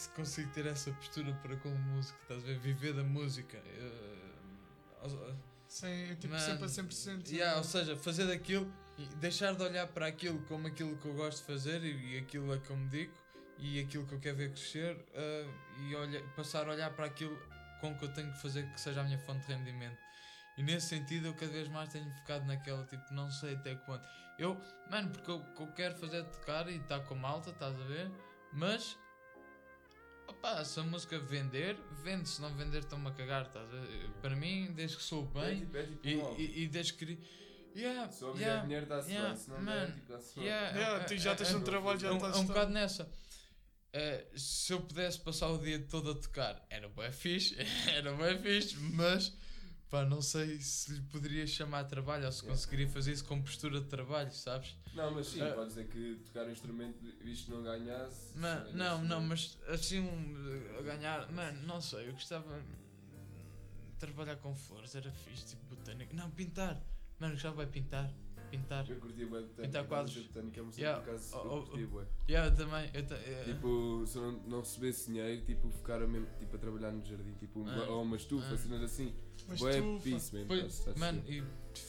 [0.08, 2.58] se consigo ter essa postura para com música, estás a ver?
[2.58, 3.58] Viver da música.
[3.58, 5.34] eh,
[5.68, 7.28] Sem, tipo, sempre a 100%.
[7.30, 8.72] Yeah, ou seja, fazer daquilo
[9.16, 12.52] deixar de olhar para aquilo como aquilo que eu gosto de fazer e, e aquilo
[12.52, 13.14] a que eu me dedico
[13.58, 15.46] e aquilo que eu quero ver crescer eh,
[15.80, 17.36] e olha, passar a olhar para aquilo
[17.80, 19.98] com que eu tenho que fazer que seja a minha fonte de rendimento.
[20.56, 24.04] E nesse sentido eu cada vez mais tenho ficado naquela tipo, não sei até quando.
[24.38, 24.60] Eu,
[24.90, 27.78] mano, porque eu- o que eu quero fazer é tocar e estar com malta, estás
[27.80, 28.10] a ver?
[28.52, 28.96] Mas
[30.28, 34.10] opá, se a música vender, vende, se não vender estou-me a cagar, estás a ver?
[34.22, 36.92] Para mim, desde que sou É bem tipo, é tipo e, um e, e desde
[36.94, 37.18] que.
[37.76, 40.44] Yeah, Se houver yeah, dinheiro, dá-se yeah, bem, se não man, der, tipo, dá-se bem.
[40.44, 42.38] yeah, Yeah, é- tu já é- tens é- um trabalho, já é um, estás é
[42.38, 42.54] um estado.
[42.54, 43.12] bocado nessa.
[43.92, 47.56] Eh, se eu pudesse passar o dia todo a tocar, era bem fixe,
[47.94, 49.32] era bem fixe, mas
[49.90, 52.54] pá, não sei se lhe poderia chamar de trabalho ou se Yeah.
[52.56, 54.76] conseguiria fazer isso com postura de trabalho, sabes?
[54.94, 55.52] Não, mas sim, Ah.
[55.54, 58.32] pode dizer que tocar um instrumento, visto não ganhasse.
[58.32, 59.22] se Ma- ganhasse não, não, dinheiro.
[59.28, 65.10] mas assim um, a ganhar, mano, não sei, eu gostava de trabalhar com flores, era
[65.10, 66.14] fixe, tipo botânico.
[66.14, 66.80] Não, pintar,
[67.18, 68.10] mano, gostava de pintar.
[68.50, 68.88] Pintar.
[68.90, 70.16] Eu curtia bué de Pintar quadros.
[70.26, 71.00] Botânica é uma Yeah.
[71.02, 72.04] por acaso Oh, eu oh, curtia bué.
[72.28, 72.90] Yeah, eu também.
[72.94, 77.04] Eu Tipo, se eu não, não recebesse dinheiro, tipo, ficar mesmo tipo, a trabalhar no
[77.04, 77.90] jardim, tipo, uma- Ah.
[77.90, 78.56] ou uma estufa, Ah.
[78.58, 79.14] cenas assim.
[79.48, 80.44] Mas Bué tu, peace, man.
[80.46, 81.42] Pois, mano, e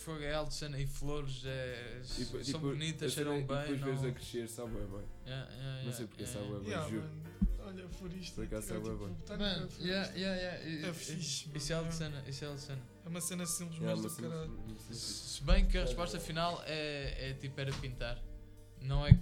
[0.04, 3.58] fogo é alto cena e flores é, E, são tipo, bonitas, a cheiram e bem.
[3.58, 3.88] depois Não...
[3.88, 5.08] vês a crescer, sabe bué bem.
[5.26, 7.04] Yeah, yeah, Não sei porque yeah, sabe bué bem, yeah, juro.
[7.04, 7.49] mano.
[7.70, 8.36] Olha, florista.
[8.36, 9.14] Por acaso é é bué tipo bom.
[9.14, 9.84] botânica, Mano, florista.
[9.88, 10.88] yeah, yeah, yeah.
[10.90, 11.92] É fixe, Isso é é.
[11.92, 12.82] cena, isso é alto cena.
[13.06, 14.52] É uma cena simples, Yeah, mas mas do caralho.
[14.68, 15.28] sim, sim, sim.
[15.30, 18.20] Se bem que a resposta final é, é tipo, era pintar.
[18.82, 19.18] Não é,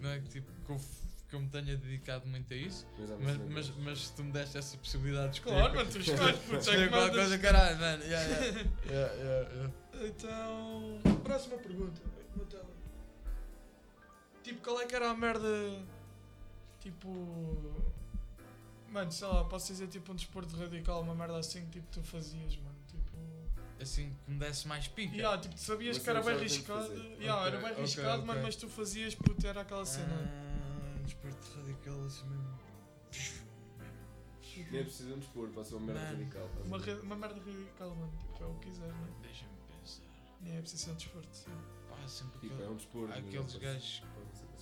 [0.00, 0.80] não é que tipo, que eu,
[1.28, 4.12] que eu me tenha dedicado muito a isso, Mas uma mas, mas, que- mas se
[4.14, 5.56] tu me deste essa possibilidade de escolher.
[5.58, 8.02] Claro, mano, tu escolhes, puto, é qualquer coisa, caralho, mano.
[8.04, 8.70] Yeah, yeah.
[8.86, 9.72] Yeah, yeah, yeah.
[10.06, 12.00] Então, próxima pergunta.
[14.42, 15.48] Tipo, qual é que era a merda?
[16.84, 17.10] Tipo.
[18.90, 22.02] Mano, sei lá, posso dizer tipo um desporto radical, uma merda assim que tipo, tu
[22.04, 22.76] fazias, mano.
[22.86, 23.16] Tipo.
[23.82, 25.16] Assim que me desse mais pica.
[25.16, 26.92] Yeah, tipo, tu sabias Você que era não bem arriscado.
[26.94, 28.42] Yeah, Ok, era bem arriscado, mano, ok.
[28.42, 30.14] mas tu fazias puto, era aquela cena.
[30.14, 32.54] Ah, desporto radical assim mesmo.
[34.70, 36.16] Nem é preciso de um desporto, pode ser uma merda Mano.
[36.18, 36.48] radical.
[36.64, 38.12] Uma, re- uma merda radical, mano.
[38.18, 39.14] Tipo, é o que quiser, mano.
[39.22, 40.02] Deixa-me pensar.
[40.40, 41.28] Nem é preciso ser um desporto.
[41.36, 41.50] sim.
[41.88, 43.12] Pá, sempre Tipo, é um desporto.
[43.12, 44.02] aqueles pode- gajos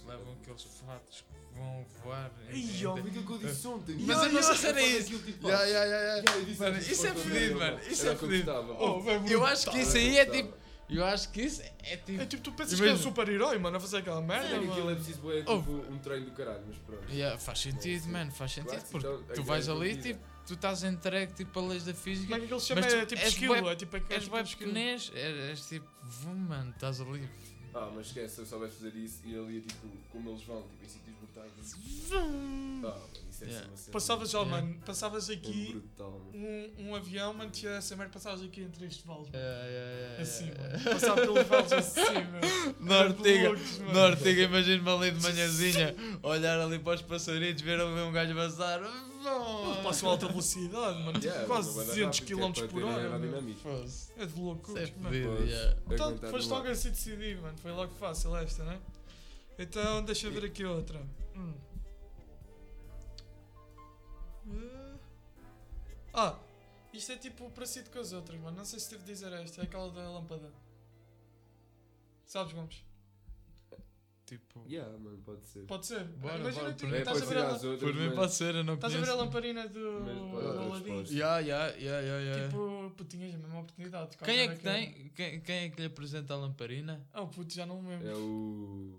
[0.07, 2.31] levam aqueles fatos que vão voar.
[2.51, 3.97] em- ó, aquilo que eu disse ontem.
[4.01, 5.07] Mas eu não sei se era Eu faço isso.
[5.17, 6.17] aquilo, tipo, Yeah, yeah, yeah, yeah.
[6.23, 8.53] Yeah, eu disse Mano, isso é fedido, mano, isso é eu fedido.
[8.79, 10.63] Oh, Eu acho que isso aí é eu tipo.
[10.89, 12.21] Eu acho que isso é tipo.
[12.21, 14.73] É tipo, tu pensas que é um super-herói, mano, a fazer aquela merda, Sim, aquilo
[14.75, 14.97] é mano.
[14.97, 15.59] preciso, é Oh.
[15.59, 17.11] tipo um treino do caralho, mas pronto.
[17.11, 18.83] Yeah, faz sentido, mano, faz sentido.
[18.85, 20.03] que Porque então, tu aquilo vais é ali, partida.
[20.19, 22.35] tipo, tu estás entregue tipo, a leis da Como física.
[22.37, 22.81] é que ele se chama?
[22.83, 24.67] Mas É tipo és skill, é tipo aquele És tipo de skill.
[24.69, 25.89] pequenês, és, és tipo,
[26.27, 27.27] mano, estás ali.
[27.75, 30.63] Ah, mas esquece, se eu soubesse fazer isso, e ali é tipo, como eles vão,
[30.63, 31.53] tipo, em sítios brutais.
[32.13, 32.95] Ah, mano,
[33.31, 33.67] isso é Yeah.
[33.69, 34.63] uma cena Passavas já, Yeah.
[34.63, 36.33] mano, passavas aqui brutal, mano.
[36.35, 39.43] um, um avião, mano, tinha essa merda, passavas aqui entre estes valos, mano.
[39.43, 40.85] Yeah, yeah, yeah, Assim, yeah, mano.
[40.91, 43.93] Passava pelos valos assim, Loucos, mano.
[43.93, 48.35] na Ortiga, imagino-me ali de manhãzinha, olhar ali para os passaritos, ver ali um gajo
[48.35, 48.81] passar.
[49.25, 52.27] Eles passam a alta velocidade, mano, tipo, Yeah, quase mas não vai dar 200 rápido,
[52.27, 53.03] que é km por hora.
[54.17, 55.77] É de loucos, Isso é yeah.
[55.91, 56.73] Então, Aguentar foste logo ar.
[56.73, 57.59] assim decidido, mano.
[57.59, 58.81] Foi logo fácil esta, né?
[59.59, 61.01] Então, deixa eu ver aqui outra.
[61.37, 61.55] Hum.
[64.51, 64.97] Eh.
[66.15, 66.37] Ah,
[66.93, 68.57] isto é tipo parecido com as outras, mano.
[68.57, 69.61] Não sei se devo dizer esta.
[69.61, 70.53] É aquela da lâmpada.
[72.27, 72.83] Sabes, Gomes?
[74.33, 75.67] Tipo, Yeah, mano, pode ser.
[75.67, 76.05] Pode ser.
[76.05, 77.95] Bora, Imagina bora, que por mim É, estás, pode a ver ser a, outras, por
[78.01, 79.89] mim mas- pode ser, eu não estás a ver a lamparina do,
[80.59, 81.15] Aladdin.
[81.15, 82.45] Yeah, yeah, yeah, yeah, yeah.
[82.49, 84.11] Tipo, puto, tinhas a mesma oportunidade.
[84.13, 85.11] de Quem é que tem?
[85.15, 87.07] Quem, quem é que lhe apresenta a lamparina?
[87.13, 88.09] Ah, puto, já não me lembro.
[88.09, 88.99] É o.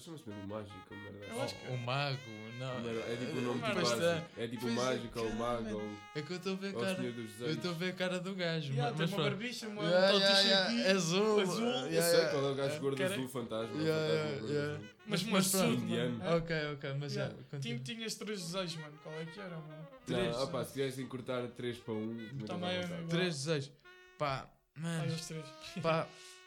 [0.00, 1.26] Eles chamam-se mesmo mágico, merda.
[1.26, 2.18] Eu acho que- O, o mago,
[2.58, 2.80] não.
[2.80, 4.00] Merda, É tipo o nome do mágico.
[4.00, 4.24] tá.
[4.38, 6.68] É tipo o é, mágico ou o mago ou É que eu estou a ver
[6.68, 7.02] a cara.
[7.40, 10.14] Eu estou a ver a cara do gajo, Yeah, mas tem uma barbicha, uma Yeah,
[10.14, 10.80] um yeah, tal yeah, aqui.
[10.82, 11.40] é azul.
[11.40, 11.66] azul.
[11.66, 12.80] yeah, Eu sei yeah, qual é o gajo yeah.
[12.80, 13.74] gordo azul fantasma.
[13.76, 14.74] o Yeah, fantasma yeah, gordo yeah.
[14.74, 14.88] azul.
[15.06, 16.18] Mas, Mas mas Indiano.
[16.18, 16.36] mano.
[16.38, 17.32] Ok, ok, mas já.
[17.62, 17.84] Yeah.
[17.84, 18.98] tinhas três desejos, mano.
[19.02, 19.88] Qual é que era, mano?
[20.06, 20.36] Três.
[20.36, 22.82] Não, opá, se quiseres encurtar 3 para 1, muito Também é.
[23.08, 23.72] Três desejos.
[24.16, 25.04] Pá, mano.
[25.26, 25.44] Três.
[25.82, 26.06] Pá,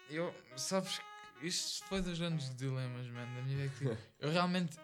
[0.10, 0.34] eu.
[0.56, 1.13] Sabes que
[1.44, 3.98] isto foi dos grandes dilemas, mano, da minha vida.
[4.20, 4.78] que Eu realmente.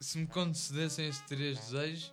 [0.00, 2.12] Se me concedessem esses três desejos,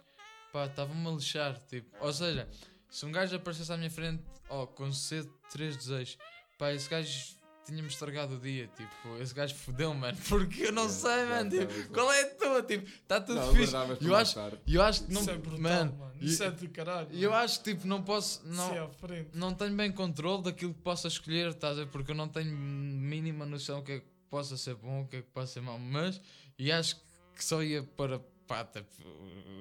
[0.52, 1.60] pá, estava-me a lixar.
[1.68, 2.48] Tipo, ou seja,
[2.90, 6.18] se um gajo aparecesse à minha frente, ó, concedo três desejos,
[6.58, 7.39] pá, esse gajo
[7.70, 8.68] tinha-me estragado o dia.
[8.76, 11.50] Tipo, esse gajo fodeu, mano, porque eu não Yeah, sei, yeah, mano.
[11.50, 12.64] Tipo, qual é a tua?
[12.64, 13.74] Tipo, está tudo Não, fixe.
[14.02, 15.22] Eu acho- eu acho que não.
[15.22, 16.14] Isso é brutal, mano, mano.
[16.20, 17.08] e- Isso é de caralho.
[17.12, 17.44] e eu mano.
[17.44, 18.46] acho que tipo, não posso.
[18.48, 21.90] Não, é não tenho bem controle daquilo que possa escolher, estás a ver?
[21.92, 25.18] Porque eu não tenho mínima noção do que é que possa ser bom, o que
[25.18, 26.20] é que possa ser mau, mas
[26.58, 26.96] e acho
[27.36, 28.86] que só ia para pata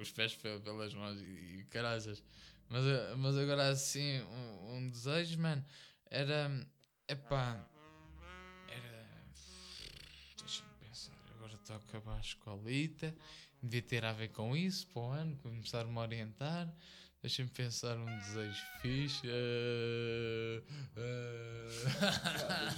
[0.01, 2.23] os pés pe- pelas mãos e, e caraças.
[2.71, 5.64] Mas, eh, mas agora assim, um, um desejo, mano,
[6.11, 6.51] era.
[7.07, 7.64] Epá.
[11.68, 13.14] Estou a acabar a escolita,
[13.62, 16.72] devia ter a ver com isso para o ano, começar-me a orientar.
[17.20, 19.26] Deixa-me pensar um desejo fixe.
[19.26, 20.62] eh,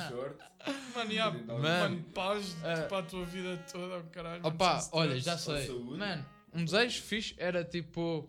[0.08, 0.38] short.
[0.96, 2.02] Mano, yeah, Mano.
[2.14, 2.86] paz Ah.
[2.88, 4.44] para a tua vida toda, oh, caralho.
[4.46, 5.68] Opa, olha, já sei.
[5.68, 8.28] Mano, um desejo fixe era tipo.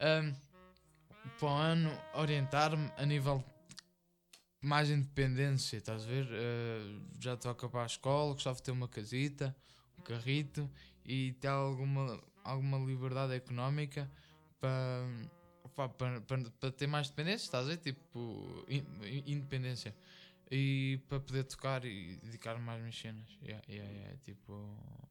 [0.00, 0.32] ahm,
[1.38, 3.44] para o ano orientar-me a nível
[4.62, 6.26] de mais independência, estás a ver?
[6.32, 10.70] Eh, já estou a acabar a escola, gostava de ter uma casita, um carrito
[11.04, 14.10] e ter alguma, alguma liberdade económica
[14.60, 15.06] para,
[15.74, 15.88] para,
[16.20, 17.78] para, para ter mais dependência, estás a ver?
[17.78, 19.94] Tipo, in- in- independência.
[20.50, 23.26] E para poder tocar e dedicar mais minhas cenas.
[23.42, 24.52] Yeah, yeah, yeah, tipo,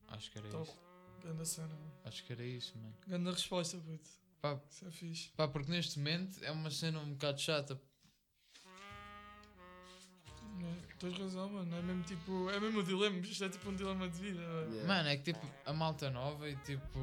[0.09, 0.63] acho que era Top.
[0.69, 0.79] isso.
[1.19, 1.91] Grande cena, mano.
[2.05, 2.95] Acho que era isso, mano.
[3.07, 4.09] Grande resposta, puto.
[4.39, 5.29] Pá, Isso é fixe.
[5.35, 7.79] pá, porque neste momento é uma cena um bocado chata.
[10.67, 11.75] É, Tens razão, mano.
[11.75, 12.49] É mesmo tipo.
[12.49, 13.17] É mesmo o dilema.
[13.19, 14.39] Isto é tipo um dilema de vida.
[14.41, 14.71] mano.
[14.73, 14.87] Yeah.
[14.87, 16.99] Mano, é que tipo, a malta nova e tipo.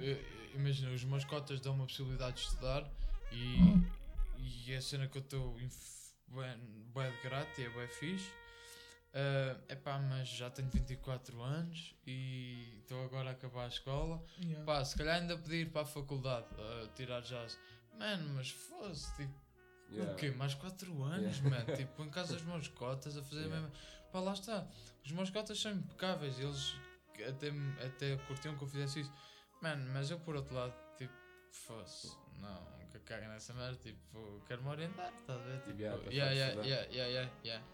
[0.00, 2.86] eu- imagina, os meus cotas dão uma possibilidade de estudar
[3.32, 3.56] e,
[4.38, 8.30] e é a cena que eu estou bem de grato e é bem fixe.
[9.14, 14.22] É epá, mas já tenho 24 anos e estou agora a acabar a escola.
[14.42, 14.64] Yeah.
[14.64, 17.58] Pá, se calhar ainda podia ir para a faculdade a tirar jazz.
[17.98, 19.34] Mano, mas fosse, tipo,
[19.94, 20.12] Yeah.
[20.12, 20.30] o quê?
[20.30, 21.76] Mais 4 anos, mano?
[21.76, 23.60] Tipo, em casa dos meus cotas a fazer a Yeah.
[23.62, 23.72] mesma.
[24.12, 24.66] Pá, lá está.
[25.04, 26.38] Os meus cotas são impecáveis.
[26.38, 26.74] Eles
[27.28, 27.50] até,
[27.84, 29.12] até curtiam que eu fizesse isso.
[29.60, 31.12] Mano, mas eu por outro lado, tipo,
[31.50, 32.16] fosse.
[32.40, 33.76] Não, que caga nessa merda.
[33.76, 35.60] Tipo, quero-me orientar, estás a ver?
[35.62, 37.64] Tipo, Yeah, tá yeah, yeah, yeah, yeah, yeah, yeah.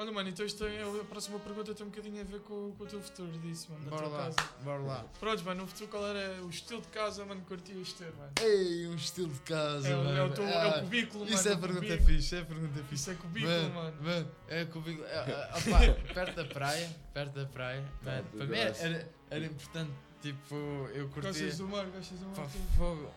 [0.00, 2.84] Olha, mano, então isto tem, a próxima pergunta tem um bocadinho a ver com, com
[2.84, 3.90] o teu futuro disso, mano.
[3.90, 4.36] Bora tua lá, casa.
[4.62, 5.04] bora lá.
[5.18, 8.30] Pronto, mano, no futuro qual era o estilo de casa, mano, que curtias ter, mano?
[8.40, 10.34] Ei, um estilo de casa, É, o- é o mano.
[10.34, 11.34] teu é Ah, o cubículo, mano.
[11.36, 12.06] Isso é o pergunta cubículo.
[12.06, 12.94] fixe, isso é pergunta fixe.
[12.94, 13.96] Isso é cubículo, Mano, mano.
[14.02, 15.06] mano, é cubículo.
[15.08, 17.84] é, é, opá, perto da praia, perto da praia.
[18.02, 20.54] Mano, Top, para mim era, era, era importante, tipo,
[20.94, 21.32] eu curtia.
[21.32, 22.34] Gostas do mar, gostas do mar.
[22.36, 23.10] Pá, fogo.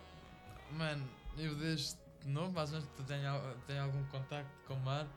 [0.72, 2.56] Mano, eu desde novo,
[3.08, 5.08] tenho, al- tenho algum contacto com o mar.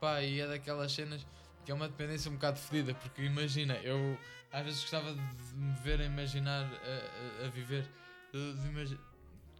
[0.00, 1.26] Pá, e é daquelas cenas
[1.64, 4.18] que é uma dependência um bocado fedida, porque imagina, eu
[4.52, 5.20] às vezes gostava de
[5.56, 7.84] me ver a imaginar, a, a, a viver,
[8.32, 9.00] de, de imagi-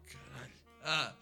[0.06, 0.52] Caralho.
[0.84, 1.14] Ah!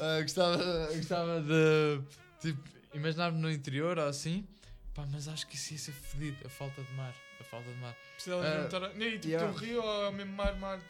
[0.00, 2.00] Ah, gostava, gostava de,
[2.40, 2.62] tipo,
[2.94, 4.46] imaginar-me no interior ou assim.
[4.94, 7.76] Pá, mas acho que isso ia ser fedido, a falta de mar, a falta de
[7.78, 7.94] mar.
[8.14, 8.84] Precisavas Ah, mesmo estar.
[8.84, 9.52] a- Nem tipo yeah.
[9.52, 10.80] teu rio ou mesmo mar, mar.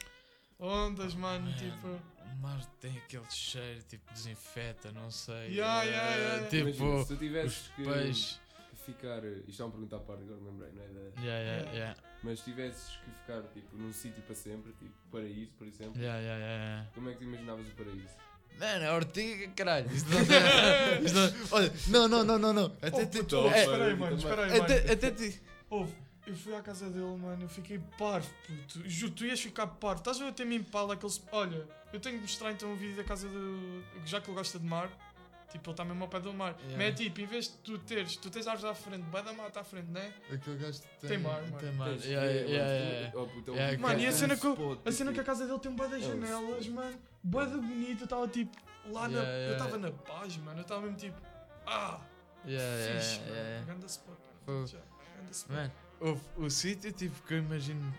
[0.59, 1.89] Ondas, mano, Man, tipo.
[1.89, 5.49] O mar tem aquele cheiro, tipo, desinfeta, não sei.
[5.55, 6.49] Yeah, yeah, yeah.
[6.49, 8.41] Tipo, Imagina, se tu tivesses que peixes.
[8.87, 9.23] ficar.
[9.47, 10.87] Isto é uma pergunta à parte, agora lembrei, não é?
[10.89, 11.97] Da- Yeah, yeah.
[12.23, 16.19] Mas se tivesses que ficar tipo, num sítio para sempre, tipo paraíso, por exemplo, Yeah,
[16.21, 16.91] yeah, yeah, yeah.
[16.95, 18.15] como é que tu imaginavas o paraíso?
[18.59, 19.91] Mano, é ortiga, caralho.
[19.93, 22.67] Isto não tem- isto não- Olha, não, não, não, não, não.
[22.83, 23.19] Até Oh, te.
[23.19, 24.63] puto, oh, é, espera aí, mano, espera aí, mano.
[24.65, 25.43] até, até te.
[25.71, 25.95] Ouve,
[26.27, 28.89] eu fui à casa dele, mano, eu fiquei parvo, puto.
[28.89, 30.01] Juro, tu ias ficar parvo.
[30.01, 31.13] Estás a ver até me impala aquele.
[31.33, 33.83] Olha, eu tenho que mostrar então um vídeo da casa do.
[34.05, 34.91] Já que ele gosta de mar.
[35.51, 36.57] Tipo, ele está mesmo ao pé do mar.
[36.61, 36.77] Yeah.
[36.79, 39.35] Mas é tipo, em vez de tu teres, tu tens árvores à frente, vai da
[39.35, 40.11] mata à frente, né?
[40.33, 41.11] Aquele gajo tem.
[41.11, 41.59] Tem mar, mano.
[41.59, 41.89] Tem mar.
[41.91, 43.13] Tens Yeah, yeah, yeah, yeah.
[43.15, 44.47] oh, é um Yeah, Mano, e a é um cena que
[44.87, 46.99] A cena que a casa dele tem bué das É um janelas, mano.
[47.23, 48.57] Bué da bonita, eu estava tipo.
[48.87, 49.19] Lá na.
[49.19, 49.91] Yeah, Eu yeah, estava yeah.
[49.91, 50.59] na paz, mano.
[50.59, 51.21] Eu estava mesmo tipo.
[51.67, 52.01] Ah!
[52.47, 53.49] Yeah, yeah, fixe, yeah, mano.
[53.49, 53.67] yeah.
[53.67, 54.67] Ganda spot, mano.
[54.67, 55.51] Ganda spot.
[55.55, 57.93] Mano, o, o sítio, tipo, que eu imagino.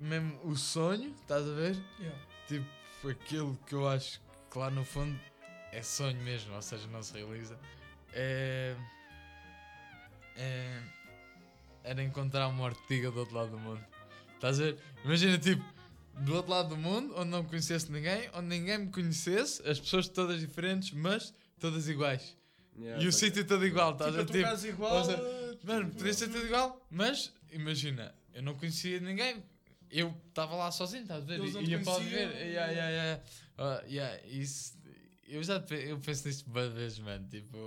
[0.00, 1.76] Mesmo o sonho, estás a ver?
[1.98, 2.18] Yeah.
[2.48, 5.18] Tipo, aquilo que eu acho que lá no fundo
[5.72, 7.58] é sonho mesmo, ou seja, não se realiza.
[8.14, 8.74] É.
[10.36, 10.82] É.
[11.84, 13.84] Era encontrar uma ortiga do outro lado do mundo.
[14.34, 14.78] Estás a ver?
[15.04, 15.62] Imagina, tipo,
[16.20, 20.08] do outro lado do mundo, onde não conhecesse ninguém, onde ninguém me conhecesse, as pessoas
[20.08, 22.36] todas diferentes, mas todas iguais.
[22.78, 24.56] yeah, e o que- sítio todo igual, estás Tipo, a ver?
[24.56, 24.96] Tipo, igual.
[24.96, 25.22] ou seja,
[25.62, 29.42] Mano, podia ser tudo igual, mas imagina, eu não conhecia ninguém,
[29.90, 31.40] eu estava lá sozinho, estás a ver?
[31.40, 32.28] Eles não te Ia para conheciam.
[32.30, 33.22] ver, yeah, yeah, yeah.
[33.58, 34.78] Ah, yeah, isso,
[35.28, 37.28] eu já pe- eu penso nisto várias vezes, mano.
[37.28, 37.58] Tipo,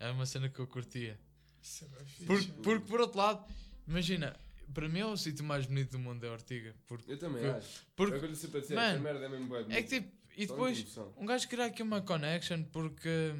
[0.00, 1.18] é uma cena que eu curtia.
[1.62, 2.62] Isso é fixe, Porque, mano.
[2.62, 3.44] porque por outro lado,
[3.86, 4.36] imagina,
[4.74, 6.74] para mim é o sítio mais bonito do mundo é Ortiga.
[6.86, 7.80] Porque, Eu também porque- acho.
[7.80, 9.88] É porque lhe sempre a dizer, Mano, merda é mesmo bué é que bonita.
[9.88, 11.14] tipo, e Só depois noção.
[11.16, 13.34] um gajo criar aqui uma connection porque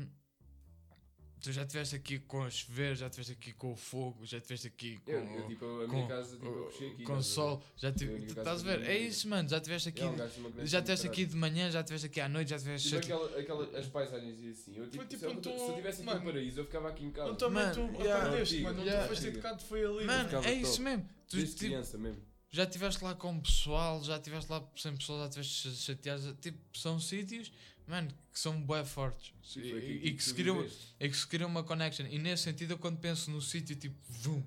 [1.47, 4.67] tu já estiveste aqui com a chover, já estiveste aqui com o fogo, já estiveste
[4.67, 7.05] aqui com, Eu, eu, tipo, a com- minha casa, tipo, eu aqui.
[7.05, 7.23] com o ver?
[7.23, 8.83] sol, já tive, estás a ver?
[8.85, 11.81] foi É isso, mano, já estiveste aqui, É, conexão já estiveste aqui de manhã, já
[11.81, 14.77] estiveste aqui à noite, já estiveste Tipo aquela, aquela, as paisagens e assim.
[14.77, 16.89] Eu, tipo, tipo se, eu, um tu- se eu tivesse aqui no paraíso, eu ficava
[16.89, 17.31] aqui em casa.
[17.31, 18.25] Então também Mano, tu yeah.
[18.25, 18.83] aprendeste, mano.
[18.83, 19.03] yeah.
[19.05, 20.05] Tu foste educado, foi ali.
[20.05, 21.09] Mano, é isso mesmo.
[21.29, 22.21] Tu, Desde criança mesmo.
[22.51, 26.35] Já estiveste lá com o pessoal, já estiveste lá sem pessoal, já estiveste chateado.
[26.41, 27.53] Tipo, são sítios,
[27.87, 29.33] mano, que são bué fortes.
[29.43, 30.95] Sim, E, e que tu se viveste.
[30.99, 32.07] é que se cria uma connection.
[32.07, 34.43] E nesse sentido, eu quando penso no sítio, tipo, vum,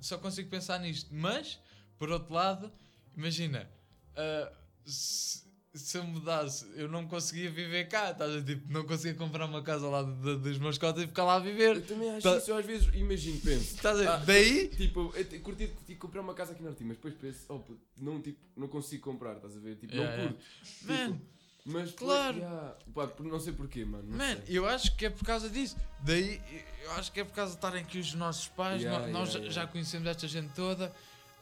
[0.00, 1.08] só consigo pensar nisto.
[1.14, 1.58] Mas,
[1.96, 2.70] por outro lado,
[3.16, 3.68] imagina,
[4.14, 4.52] ah,
[4.84, 5.42] se,
[5.74, 9.62] se eu mudasse, eu não conseguia viver cá, estás a tipo, não conseguia comprar uma
[9.62, 11.76] casa lá de- de- dos meus cotas e ficar lá a viver.
[11.76, 13.74] Eu também acho Tá- isso, eu às vezes imagino, penso.
[13.76, 14.14] Estás a?
[14.14, 17.40] Ah, Daí, Tipo, eu curti curti comprar uma casa aqui no Norte, mas depois penso,
[17.48, 19.76] oh, puto, não, tipo, não consigo comprar, estás a ver?
[19.76, 20.38] Tipo, Yeah, não yeah.
[20.38, 20.86] curto.
[20.88, 21.14] mano.
[21.14, 21.38] Tipo,
[21.70, 22.38] mas claro.
[22.38, 24.08] yeah, pá, não sei porquê, mano.
[24.16, 24.58] Mano, sei.
[24.58, 25.76] eu acho que é por causa disso.
[26.02, 26.40] Daí,
[26.82, 28.80] eu acho que é por causa de estarem aqui os nossos pais.
[28.82, 29.72] Yeah, nó- nós yeah, já yeah.
[29.72, 30.90] conhecemos esta gente toda.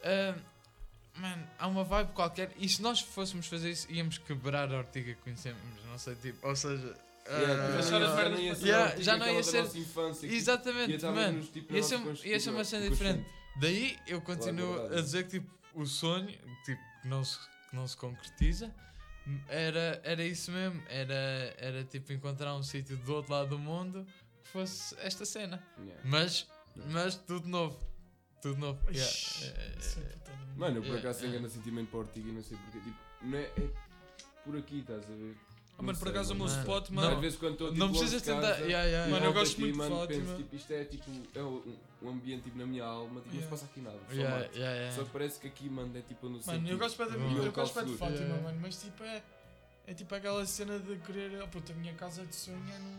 [0.03, 0.35] Ah,
[1.19, 2.51] mano, há uma vibe qualquer.
[2.57, 5.61] E se nós fôssemos fazer isso, íamos quebrar a ortiga que conhecemos.
[5.85, 6.95] Não sei, tipo, ou seja.
[7.29, 7.99] Yeah, ah, tipo, as já
[8.29, 11.43] não ia ser Yeah, já não ia ser- infância, que Exatamente, ia mano.
[11.43, 13.25] tipo, ia ser- nossa ia ser uma cena diferente.
[13.59, 14.95] Daí eu continuo verdade.
[14.97, 16.27] a dizer que tipo, o sonho
[16.63, 17.37] tipo, que, não se,
[17.69, 18.73] que não se concretiza
[19.49, 20.81] era, era isso mesmo.
[20.87, 24.05] Era, era tipo encontrar um sítio do outro lado do mundo
[24.43, 25.61] que fosse esta cena.
[25.79, 26.01] Yeah.
[26.05, 26.47] Mas,
[26.91, 27.77] mas tudo novo.
[28.41, 28.79] Tudo novo.
[28.91, 29.11] Yeah.
[29.43, 30.57] É, isso de.
[30.57, 31.39] Mano, eu por Yeah, acaso tenho yeah.
[31.47, 32.79] grande sentimento para o Ortiga e não sei porquê.
[32.79, 33.69] Tipo, não é, é
[34.43, 35.35] por aqui, estás a ver?
[35.79, 36.59] Ah, mano, por acaso o meu mano.
[36.59, 37.21] spot, Não, Às mano.
[37.21, 38.65] vezes quando estou tipo, Não precisas de casa, tentar.
[38.65, 39.25] Yeah, yeah, Mano, yeah.
[39.27, 40.19] eu gosto aqui, muito de mano, Fátima.
[40.25, 43.31] penso, tipo, isto é tipo é um, um ambiente tipo, na minha alma, tipo, não
[43.31, 43.49] se Yeah.
[43.51, 43.99] passa aqui nada.
[44.07, 44.55] Só, Yeah, mato.
[44.57, 44.95] yeah, yeah.
[44.95, 47.29] só parece que aqui, mano, é tipo no Mano, eu gosto bem da Bom.
[47.29, 47.97] minha, eu gosto bem de.
[47.97, 48.43] Fátima, Yeah.
[48.43, 49.23] mano, mas tipo é.
[49.85, 51.41] É tipo aquela cena de querer.
[51.43, 52.89] Oh, puta, a minha casa de sonho é no,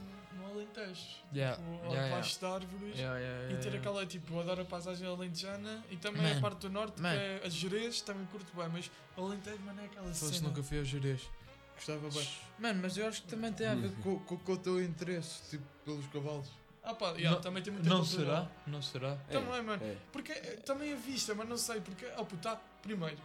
[0.49, 1.03] no Alentejo.
[1.35, 2.13] Yeah, Tipo, yeah, yeah.
[2.15, 2.99] abaixo de árvores.
[2.99, 3.79] Yeah, yeah, E ter yeah.
[3.79, 6.39] aquela, tipo, eu adoro a paisagem alentejana e também Man.
[6.39, 7.11] a parte do norte, Man.
[7.13, 10.49] que é as Jerez, também curto bem, mas o Alentejo, mano, é aquela Fosse cena.
[10.49, 11.29] nunca fui ao Jerez.
[11.77, 12.29] Gostava bem.
[12.59, 15.49] Mano, mas eu acho que também tem a ver com, com, com o teu interesse,
[15.51, 16.49] tipo, pelos cavalos.
[16.83, 18.25] Ah pá, yeah, Não- também tem muita Não cultura.
[18.25, 18.51] será?
[18.67, 19.17] Não será?
[19.31, 19.85] Também, mano.
[19.85, 19.97] É.
[20.11, 23.19] Porque eh, também a vista, mas não sei, porque, oh puta, primeiro,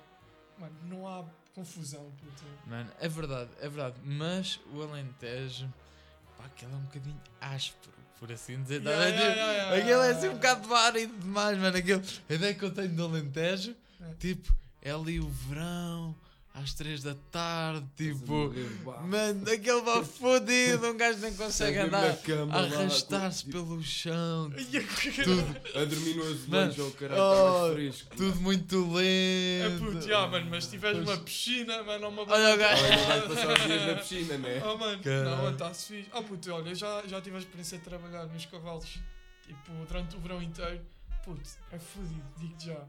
[0.59, 1.23] mano, não há
[1.55, 2.43] confusão, puta.
[2.67, 3.95] Mano, é verdade, é verdade.
[4.03, 5.71] Mas o Alentejo,
[6.43, 8.81] pá, aquele é um bocadinho áspero, por assim dizer.
[8.81, 11.77] Yeah, yeah, yeah, Aquele é assim um bocado árido demais, mano.
[11.77, 14.13] Aquele, a ideia que eu tenho do Alentejo, É.
[14.19, 16.15] tipo, é ali o verão,
[16.53, 18.53] às 3 da tarde, tipo.
[19.07, 22.15] Mano, aquele vai fodido, um gajo nem consegue andar
[22.51, 26.31] arrastar-se pelo chão, é tudo, A dormir no Mano,
[26.71, 28.15] azulejo, oh caralho, oh, está mais fresco.
[28.17, 29.83] tudo muito É lento.
[29.85, 31.09] puto, yeah, mano, mas se tiveres Pois.
[31.09, 32.83] uma piscina, mano, ou uma Olha o gajo.
[32.83, 34.61] Olha, vais passar os dias na piscina, né?
[34.63, 35.37] Oh mano, Caralho.
[35.37, 36.09] não, está-se fixe.
[36.13, 38.99] Oh puto, olha, já, já tive a experiência de trabalhar nos cavalos,
[39.47, 40.81] tipo, durante o verão inteiro.
[41.25, 42.85] Puto, é fodido, digo-te já.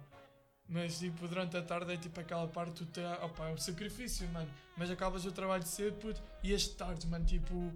[0.68, 4.26] Mas tipo, durante a tarde é tipo aquela parte tu te, opa, é um sacrifício,
[4.28, 4.48] mano.
[4.76, 7.72] Mas acabas o trabalho cedo, puto, e as tardes, mano, tipo,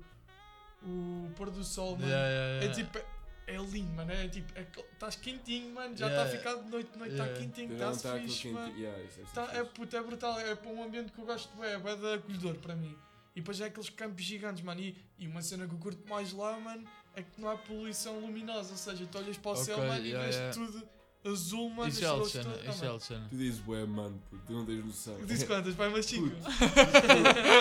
[0.83, 2.07] o pôr do sol, mano.
[2.09, 2.74] Yeah, yeah, É yeah.
[2.74, 2.98] tipo,
[3.46, 4.11] é, é lindo, mano.
[4.12, 4.53] É tipo,
[4.92, 5.96] estás quentinho, mano.
[5.96, 6.24] Já Yeah.
[6.31, 7.40] está a ficar de noite, de noite, está Yeah.
[7.46, 8.77] quentinho, Não, está-se tá fixe, quente- mano.
[8.77, 9.70] yeah, isso é Tá, é, fixe.
[9.74, 12.74] puto, é brutal, é para um ambiente que eu gosto, é, é da acolhedor para
[12.74, 12.96] mim.
[13.37, 14.81] E depois é aqueles campos gigantes, mano.
[14.81, 18.18] E, e uma cena que eu curto mais lá, mano, é que não há poluição
[18.18, 18.70] luminosa.
[18.72, 20.55] Ou seja, tu olhas para o céu, Ok, mano, yeah, e vês yeah.
[20.55, 20.88] tudo
[21.24, 21.88] azul, mano.
[21.88, 22.09] Isso é.
[22.09, 22.88] Ah, isso é.
[22.88, 23.26] Alcena.
[23.31, 25.18] Tu dizes bué, mano, puto, tu não tens noção.
[25.18, 25.74] Eu disse quantas?
[25.74, 26.28] Vai umas 5.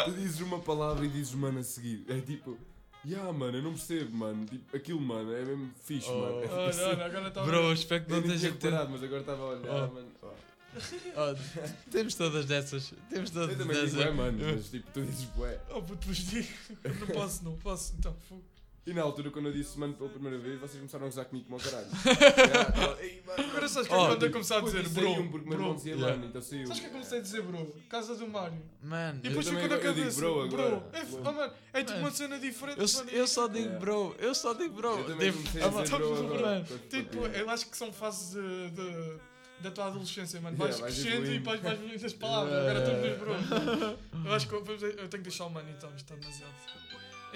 [0.06, 2.04] tu dizes uma palavra e dizes mano a seguir.
[2.08, 2.58] É tipo,
[3.06, 4.46] yeah, mano, eu não percebo, mano.
[4.46, 6.20] Tipo, aquilo, mano, é mesmo fixe, Oh.
[6.20, 6.44] mano.
[6.44, 9.42] É, Olha, olha, agora está Bro, espero que eu não esteja reparado, mas agora estava
[9.42, 9.94] a olhar, Oh.
[9.94, 10.08] mano.
[10.22, 10.28] Oh.
[11.16, 11.36] Oh,
[11.90, 12.94] temos todas dessas.
[13.10, 13.94] Temos Eu todas também digo dessas.
[13.96, 15.60] bué, mano, mas tipo, tu dizes bué.
[15.72, 16.48] Oh, puto, depois digo.
[16.84, 17.96] Eu não posso, não posso.
[17.98, 18.44] Então, fogo.
[18.88, 21.46] E na altura, quando eu disse mano pela primeira vez, vocês começaram a gozar comigo
[21.50, 21.88] como ao caralho.
[22.48, 25.30] Yeah, tava, "Ei, mano, Agora sabes que é quando eu começar a dizer, bro, saiu-me
[25.30, 25.78] porque o meu irmão bro.
[25.78, 26.16] dizia Yeah.
[26.16, 26.68] mano, então saiu.
[26.68, 27.76] Sabes o que eu comecei a dizer, bro?
[27.90, 28.62] Casa do Mário.
[28.82, 30.20] Mano, E depois ficou na cabeça.
[30.22, 30.90] bro Bro, agora.
[30.94, 32.80] é, oh, mano, é tipo uma cena diferente.
[32.80, 33.80] eu, mano, eu só é- digo Yeah.
[33.80, 34.98] bro, eu só digo bro.
[35.00, 38.70] Eu também Tipo, comecei a dizer bro Quando- Tipo, eu acho que são fases de,
[38.72, 39.18] de-
[39.60, 40.56] da tua adolescência, mano.
[40.56, 42.54] Yeah, Vais vais crescendo e vais evoluindo as palavras.
[42.54, 43.98] Yeah, Agora yeah, estamos nos bro.
[44.28, 46.54] Eu acho que eu, tenho que deixar o mano então, isto está demasiado.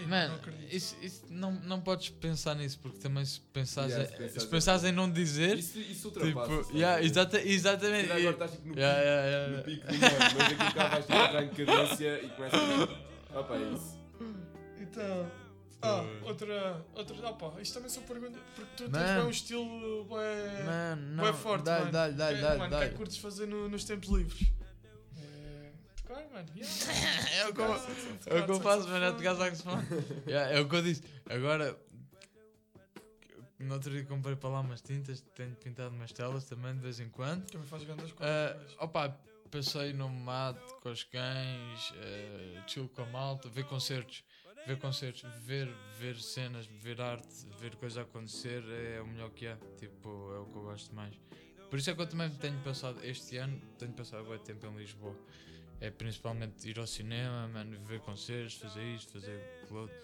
[0.07, 4.13] Mano, não isso, isso não, não podes pensar nisso, porque também se pensares, Yeah, se
[4.15, 6.73] em- pensares se pensares em não dizer, Isso, isso tipo, ultrapassa.
[6.73, 8.05] yeah, exata, exatamente.
[8.05, 9.07] Agora e- estás tipo no yeah, pico.
[9.07, 9.63] yeah, yeah, no yeah.
[9.63, 13.39] pico do mundo, mas aqui cá vais tipo, entrar em cadência e começa a.
[13.39, 13.99] Opa, é isso.
[14.79, 15.31] Então.
[15.83, 16.85] Ah, outra.
[16.95, 18.39] outra opa, isto também são perguntas.
[18.55, 19.19] Porque tu tens Mano.
[19.19, 19.65] bem um estilo.
[19.65, 21.63] Mano, bué não, forte.
[21.63, 21.91] dá, mano.
[21.91, 24.47] dá, dá, Que- dá, mano, o que é que curtes fazer no- nos tempos livres?
[26.11, 26.23] É.
[26.23, 26.49] Tocar, mano.
[26.55, 27.31] Yeah.
[27.41, 29.83] É o que eu- é o que eu tocar faço, mano, é tocar saxofone.
[30.27, 31.03] Yeah, é o que eu disse.
[31.29, 31.77] Agora,
[33.59, 36.99] no outro dia comprei para lá umas tintas, tenho pintado umas telas também de vez
[36.99, 37.45] em quando.
[37.49, 38.75] Também faz grandes Ah, coisas.
[38.79, 39.17] opa,
[39.49, 44.23] passei no mato com os cães, uh, chill com a malta, ver concertos,
[44.67, 45.67] ver concertos, ver,
[45.99, 49.57] ver cenas, ver arte, ver coisas a acontecer é o melhor que há.
[49.77, 51.13] Tipo, é o que eu gosto mais.
[51.69, 54.75] Por isso é que eu também tenho passado, este ano, tenho passado muito tempo em
[54.77, 55.15] Lisboa.
[55.81, 59.97] É principalmente ir ao cinema, mano, ver concertos, fazer isto, fazer aquilo outro.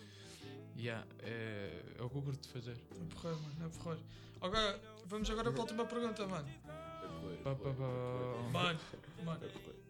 [0.75, 2.71] Yeah, é, é o que eu curto de fazer.
[2.91, 3.65] É porreiro, mano.
[3.65, 4.03] É porreiro.
[4.41, 6.49] Agora, vamos agora para a última pergunta, mano.
[7.43, 7.87] Pá, pá, pá.
[8.51, 8.79] Mano,
[9.23, 9.41] mano,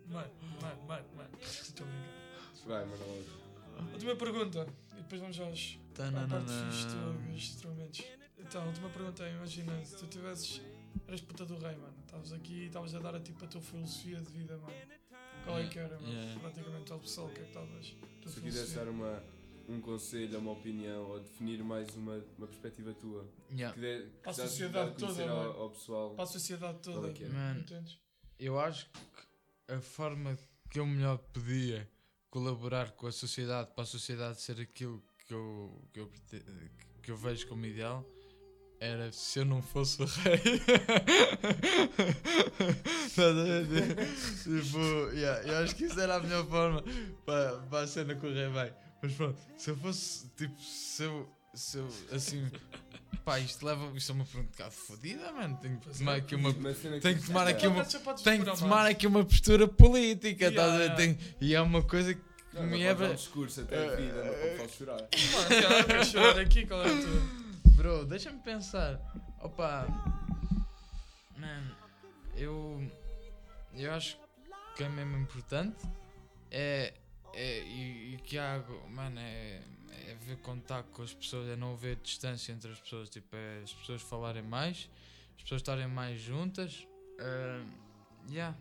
[0.07, 1.29] mano, mano, mano, mano.
[1.41, 2.67] Estou a.
[2.67, 3.03] Vai, mano.
[3.93, 4.67] Última pergunta.
[4.93, 5.79] E depois vamos aos.
[5.91, 6.27] à Tananana.
[6.27, 8.03] parte fixe dos instrumentos.
[8.37, 10.61] Então, a última pergunta é: imagina, se tu tivesses.
[11.07, 11.95] Eras puta do rei, mano.
[12.05, 14.73] Estavas aqui e estavas a dar a, tipo, a tua filosofia de vida, mano.
[15.47, 16.13] Qual é que era, mano?
[16.13, 16.39] Yeah.
[16.39, 17.95] Praticamente ao pessoal, que é que estavas?
[18.25, 19.23] Se quisesse dar uma,
[19.69, 23.73] um conselho, uma opinião ou definir mais uma, uma perspectiva tua Yeah.
[23.73, 25.59] que, de, que Para a sociedade toda, ao, mano.
[25.61, 26.15] ao pessoal.
[26.15, 27.07] Para a sociedade toda.
[27.07, 27.59] É é?
[27.59, 27.99] Entendes?
[28.39, 30.37] eu acho que a forma
[30.69, 31.89] que eu melhor podia
[32.29, 36.11] colaborar com a sociedade para a sociedade ser aquilo que eu, que eu,
[37.01, 38.05] que eu vejo como ideal
[38.79, 40.41] era se eu não fosse o rei.
[43.07, 44.07] Estás a ver?
[44.43, 44.79] tipo,
[45.13, 46.83] yeah, eu acho que isso era a melhor forma
[47.25, 48.71] para, para a cena correr bem.
[49.01, 52.49] Mas pronto, se eu fosse, tipo, se eu, se eu, assim,
[53.25, 55.57] pá, isto leva, isto é uma pergunta um bocado fodida, mano.
[55.61, 56.17] Tenho que tomar é.
[56.17, 56.49] aqui uma.
[56.49, 59.25] Uma cena Tenho que tomar aqui É, uma- Já podes Tenho que tomar aqui uma
[59.25, 60.83] postura política, Yeah, estás a ver?
[60.83, 60.95] yeah.
[60.95, 62.21] Tenho- e é uma coisa que
[62.53, 63.11] Não, não me podes é.
[63.11, 64.97] um discurso até a vida, não Eh, podes chorar.
[65.33, 66.65] Mano, cara, queres chorar aqui?
[66.65, 67.46] Qual é a tua?
[67.77, 68.99] Bro, deixa-me pensar.
[69.39, 69.87] Opa,
[71.37, 71.75] mano,
[72.35, 72.91] eu.
[73.73, 74.17] Eu acho
[74.75, 75.85] que é mesmo importante.
[76.49, 76.93] É.
[77.33, 78.63] é e, e que há.
[78.89, 79.61] Mano, é.
[80.07, 83.09] É ver contato com as pessoas, é não haver distância entre as pessoas.
[83.09, 84.89] Tipo, é as pessoas falarem mais,
[85.35, 86.87] as pessoas estarem mais juntas.
[87.19, 87.63] ah,
[88.29, 88.57] yeah.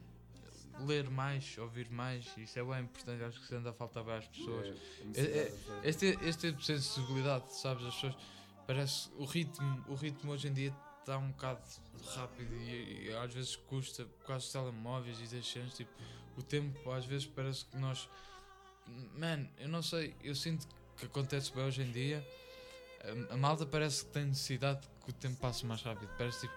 [0.80, 3.22] Ler mais, ouvir mais, isso é bem importante.
[3.24, 4.66] Acho que se anda a faltar bem às pessoas.
[4.66, 7.86] É, É- é- necessidade, Este, este tipo de sensibilidade, sabes?
[7.86, 8.14] As pessoas.
[8.66, 9.08] Parece.
[9.16, 11.60] O ritmo, o ritmo hoje em dia está um bocado
[12.16, 15.74] rápido e, e às vezes custa por causa telemóveis e das cenas.
[15.74, 15.90] Tipo,
[16.36, 18.08] o tempo às vezes parece que nós.
[19.16, 20.14] Mano, eu não sei.
[20.22, 22.26] Eu sinto que acontece bem hoje em dia.
[23.30, 26.10] A, a malta parece que tem necessidade que o tempo passe mais rápido.
[26.18, 26.54] Parece tipo.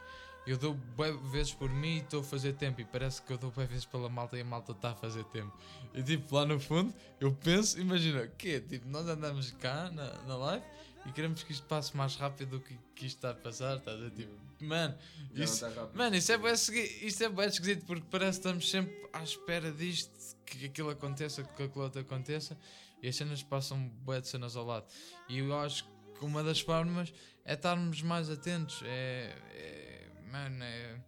[0.47, 2.81] Eu dou bué vezes por mim e estou a fazer tempo.
[2.81, 5.23] E parece que eu dou bué vezes pela malta e a malta está a fazer
[5.25, 5.55] tempo.
[5.93, 8.59] E tipo, lá no fundo, eu penso, imagina, o quê?
[8.59, 10.65] Tipo, nós andamos cá na, na live
[11.09, 13.99] e queremos que isto passe mais rápido do que, que isto está a passar, estás
[14.01, 14.11] a?
[14.11, 14.95] Tipo, mano,
[15.33, 19.09] Já isso, mano, isso é bem isto é bem esquisito porque parece que estamos sempre
[19.11, 20.11] à espera disto,
[20.45, 22.55] que aquilo aconteça, que aquilo outro aconteça
[23.01, 24.85] e as cenas passam bué de cenas ao lado.
[25.27, 25.83] E eu acho
[26.17, 27.11] que uma das formas
[27.43, 31.01] é estarmos mais atentos, é, é mano, é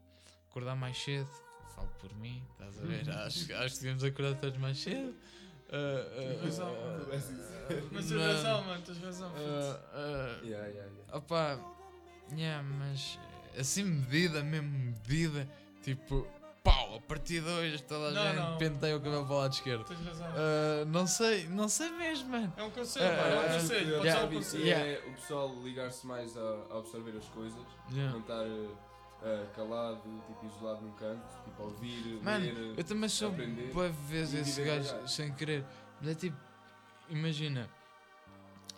[0.49, 1.29] acordar mais cedo.
[1.75, 3.07] Falo por mim, estás a ver?
[3.21, 5.15] acho, acho que devemos acordar todos mais cedo.
[5.71, 7.11] Ah, ah,
[7.91, 9.31] Mas tens razão, mano, tens razão.
[9.35, 11.17] ah, ah, Yeah, yeah, yeah.
[11.17, 11.59] Opa,
[12.35, 13.17] yeah, mas
[13.57, 15.47] assim medida, mesmo medida,
[15.81, 16.27] tipo,
[16.63, 18.57] pau, a partir de hoje toda a Não, gente não.
[18.57, 19.85] penteia o cabelo para o lado esquerdo.
[19.85, 20.27] Tens razão.
[20.35, 22.53] Ah, não sei, não sei mesmo, mano.
[22.57, 23.91] É um conselho, Ah, pá, é um conselho.
[23.95, 24.63] Pode yeah, um conselho.
[24.65, 24.85] Yeah.
[24.89, 27.59] é o pessoal ligar-se mais a, a absorver as coisas,
[27.91, 28.11] Yeah.
[28.13, 28.45] não estar
[29.23, 32.77] eh, calado, tipo isolado num canto, tipo a ouvir, Mano, ler.
[32.77, 35.63] Eu também sou aprender boa vezes esse gajo sem querer.
[35.99, 36.37] Mas é tipo,
[37.09, 37.69] imagina,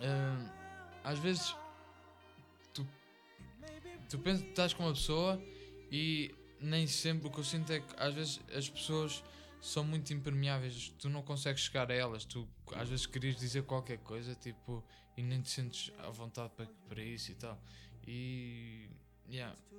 [0.02, 0.52] ah,
[1.04, 1.56] às vezes
[2.74, 2.86] tu,
[4.10, 5.42] tu pensas que estás com uma pessoa
[5.90, 9.24] e nem sempre o que eu sinto é que às vezes as pessoas
[9.62, 14.00] são muito impermeáveis, tu não consegues chegar a elas, tu às vezes querias dizer qualquer
[14.00, 14.84] coisa tipo
[15.16, 17.58] e nem te sentes à vontade para, para isso e tal.
[18.06, 18.90] E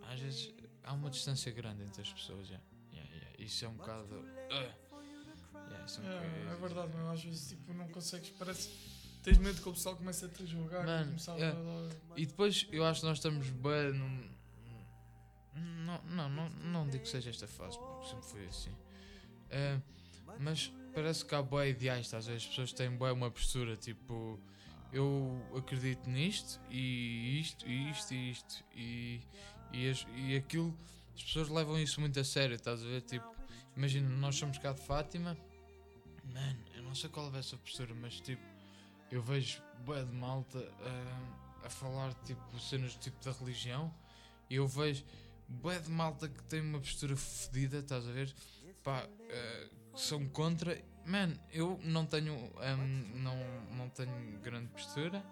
[0.03, 2.65] às vezes há uma distância grande entre as pessoas, yeah.
[2.93, 3.43] Yeah, yeah.
[3.43, 4.15] Isso é um bocado.
[4.17, 8.71] uh, isso é, um É, bocado- é verdade, mas às vezes tipo, não consegues, parece
[9.23, 11.49] tens medo que o pessoal comece a te julgar Mano, e começar é.
[11.51, 14.35] a dar- E depois eu acho que nós estamos bem num.
[15.57, 18.75] Não, não, não, não digo que seja esta fase, porque sempre foi assim.
[19.51, 19.79] Eh,
[20.41, 22.37] mas parece que há boé ideais, estás a ver?
[22.39, 24.41] As pessoas têm boé uma postura tipo.
[24.93, 29.21] Eu acredito nisto e isto e isto e isto e,
[29.73, 30.77] e, as- e aquilo.
[31.15, 33.03] As pessoas levam isso muito a sério, estás a ver?
[33.03, 33.27] Tipo,
[33.77, 35.37] imagina, nós somos cá de Fátima,
[36.33, 38.43] mano, eu não sei qual é essa postura, mas tipo,
[39.11, 43.95] eu vejo bué de malta ah, a falar tipo cenas do tipo da religião
[44.51, 45.05] e eu vejo
[45.49, 48.35] bué de malta que tem uma postura fodida, estás a ver?
[48.83, 50.77] Pá, ah, que são contra.
[51.07, 53.37] Man, eu não tenho, ahm, não,
[53.77, 55.25] não tenho grande postura,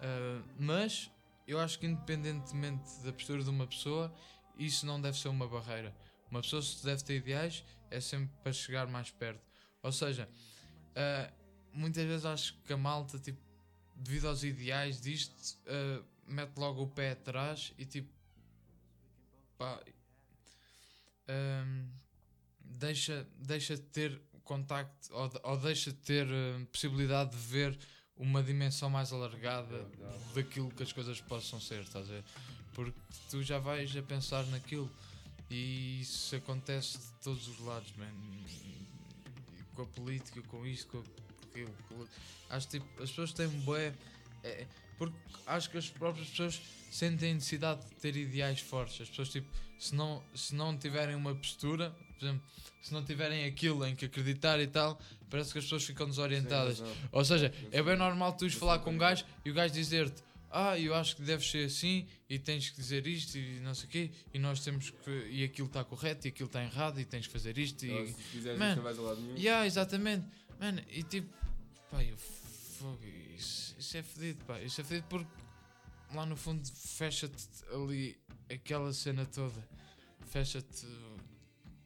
[0.00, 1.10] ah, mas
[1.46, 4.12] eu acho que independentemente da postura de uma pessoa,
[4.56, 5.94] isso não deve ser uma barreira.
[6.30, 9.42] Uma pessoa se deve ter ideais é sempre para chegar mais perto.
[9.82, 10.28] Ou seja,
[10.94, 11.32] ah,
[11.72, 13.40] muitas vezes acho que a malta, tipo,
[13.96, 18.08] devido aos ideais disto, ah, mete logo o pé atrás e tipo,
[19.58, 19.82] pá,
[21.28, 21.88] ahm,
[22.60, 27.78] deixa, deixa de ter contacto ou, ou deixa de ter ah, possibilidade de ver
[28.22, 32.24] uma dimensão mais alargada É daquilo que as coisas possam ser, estás a ver?
[32.72, 32.96] Porque
[33.28, 34.88] tu já vais a pensar naquilo
[35.50, 38.06] e isso acontece de todos os lados, man.
[39.74, 41.02] Com a política, com isto, com
[41.50, 42.08] aquilo.
[42.48, 43.92] Acho que tipo, as pessoas têm bué.
[44.44, 44.66] É,
[44.98, 45.16] porque
[45.46, 49.00] acho que as próprias pessoas sentem necessidade de ter ideais fortes.
[49.00, 52.42] As pessoas, tipo, se não, se não tiverem uma postura, por exemplo,
[52.82, 56.80] se não tiverem aquilo em que acreditar e tal, parece que as pessoas ficam desorientadas.
[56.80, 56.96] Razão.
[57.10, 60.22] Ou seja, é bem normal tu ires falar com um gajo e o gajo dizer-te
[60.52, 63.86] ah, eu acho que deve ser assim e tens que dizer isto e não sei
[63.86, 67.06] o quê e nós temos que e aquilo está correto e aquilo está errado e
[67.06, 69.36] tens que fazer isto e se fizeres Man, isto não vais a lado nenhum.
[69.38, 70.26] yeah, exatamente
[70.60, 71.34] mano e tipo
[71.90, 73.00] pá, eu fogo,
[73.36, 75.30] isso, isso é fedido pá, isso é fedido porque
[76.14, 78.16] lá no fundo fecha-te ali
[78.50, 79.66] aquela cena toda
[80.28, 80.86] fecha-te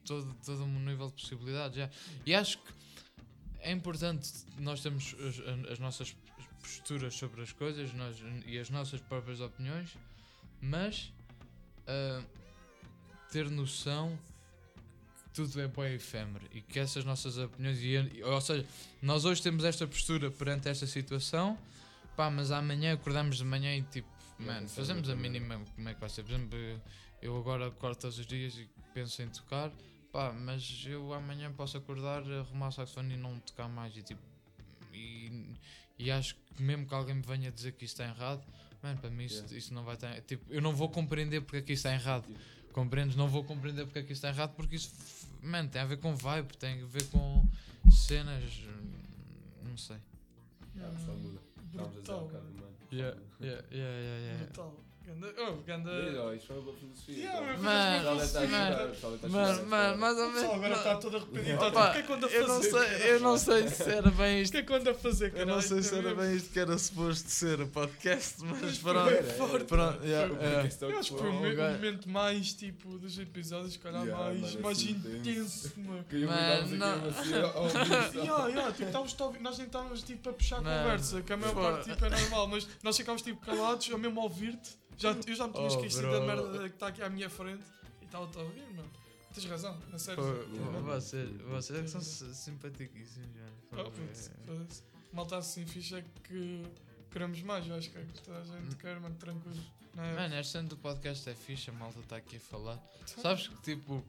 [0.05, 1.89] todo, todo um nível de possibilidades já.
[2.25, 2.73] e acho que
[3.59, 6.15] é importante nós termos as, as nossas
[6.61, 9.97] posturas sobre as coisas nós, e as nossas próprias opiniões,
[10.61, 11.11] mas
[11.85, 12.23] ah,
[13.31, 14.17] ter noção
[15.37, 18.65] tudo é bem efêmero e que essas nossas opiniões, e, ou seja,
[19.03, 21.55] nós hoje temos esta postura perante esta situação,
[22.15, 24.07] pá, mas amanhã acordamos de manhã e tipo,
[24.39, 26.23] mano, fazemos a mínima como é que vai ser.
[26.23, 26.57] Por exemplo,
[27.21, 29.71] eu agora acordo todos os dias e penso em tocar,
[30.11, 34.21] pá, mas eu amanhã posso acordar, arrumar o saxofone e não tocar mais e tipo,
[34.91, 35.53] e,
[35.99, 38.43] e acho que mesmo que alguém me venha dizer que isto está errado,
[38.81, 39.55] mano, para mim isso, Yeah.
[39.55, 42.25] isso não vai estar, tipo, eu não vou compreender porque é que isto está errado.
[42.25, 42.39] Tipo,
[42.77, 43.15] Compreendes?
[43.15, 44.93] Não vou compreender porque é que isto está errado, porque isso,
[45.41, 47.43] mano, tem a ver com vibe, tem a ver com
[47.89, 48.61] cenas,
[49.63, 49.97] não sei.
[50.79, 51.41] ah, muda.
[51.65, 52.55] Estávamos a dizer um bocado, mano.
[52.61, 52.75] mano.
[52.91, 54.43] Yeah, yeah, yeah, yeah, yeah.
[54.43, 54.86] Brutal.
[55.07, 55.89] Ganda, oh, ganda.
[55.89, 57.15] Uma boa filosofia.
[57.15, 57.63] Yeah, então.
[57.63, 60.77] mas O a o a mais ou O pessoal agora menos.
[60.79, 61.55] está todo arrependido.
[61.55, 62.41] Opa, Opa, o que é que anda a fazer?
[62.41, 64.51] Eu não sei, eu não sei se era bem O isto.
[64.51, 66.77] que é que anda a fazer, Eu não sei se era bem isto que era
[66.77, 69.23] suposto ser o podcast, mas Mas pronto.
[69.37, 70.33] Forte, Pronto, yeah,
[70.81, 74.57] Eu acho que foi o Oh, o momento mais tipo dos episódios, se calhar mais,
[74.65, 76.05] assim, intenso, Mano,
[76.69, 76.97] mandava-vos não.
[78.73, 82.05] tipo, a nós nem estávamos tipo, a puxar a conversa, que a maior parte tipo,
[82.05, 85.53] é normal, mas nós ficámos tipo, calados, eu mesmo a ouvir-te, já, eu já me
[85.53, 86.11] tinha Oh, esquecido bro.
[86.11, 87.63] da merda que está aqui à minha frente
[88.01, 88.89] e estava-te a ouvir, mano.
[89.33, 90.23] Tens razão, na sério.
[90.83, 93.91] Vocês, vocês é que são si- simpaticíssimos, velho.
[94.49, 95.15] Oh.
[95.15, 96.63] Malta assim é que
[97.11, 99.57] queremos mais, eu acho que é que toda a gente quer, mano, tranquilo.
[99.95, 100.13] Não é?
[100.15, 102.79] Mano, esta cena do podcast é fixe, a malta está aqui a falar.
[103.05, 104.03] Sabes que tipo,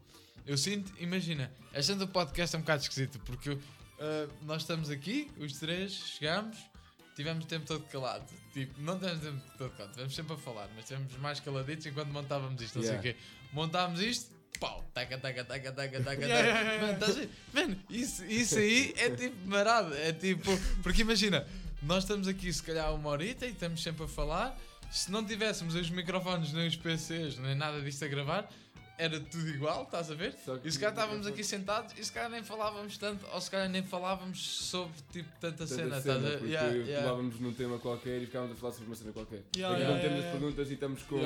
[0.46, 3.58] eu sinto, imagina, a cena do podcast é um bocado esquisita porque uh,
[4.42, 6.58] nós estamos aqui, os três, chegamos,
[7.18, 8.24] tivemos o tempo todo calado.
[8.52, 11.84] Tipo, não tivemos o tempo todo calado, tivemos sempre a falar, mas tivemos mais caladitos
[11.86, 13.02] enquanto montávamos isto, não Yeah.
[13.02, 13.20] sei o quê.
[13.52, 16.80] Montámos isto, pau, taca, taca, taca, taca, taca, taca.
[16.80, 17.28] Mano, estás?
[17.52, 20.48] Mano, isso, isso aí é tipo marado, é tipo,
[20.80, 21.44] porque imagina,
[21.82, 24.56] nós estamos aqui se calhar uma horita e estamos sempre a falar.
[24.90, 28.48] Se não tivéssemos os microfones, nem os PCs, nem nada disto a gravar,
[28.98, 30.34] era tudo igual, estás a ver?
[30.60, 33.48] Que E se calhar estávamos aqui sentados e se calhar nem falávamos tanto, ou se
[33.50, 36.38] calhar nem falávamos sobre tipo tanta, Tanta cena, cena, estás a ver?
[36.38, 37.02] porque Yeah, yeah.
[37.06, 39.42] falávamos num tema qualquer e ficávamos a falar sobre uma cena qualquer.
[39.56, 41.16] Yeah, Aqui yeah, não temos as perguntas e estamos com.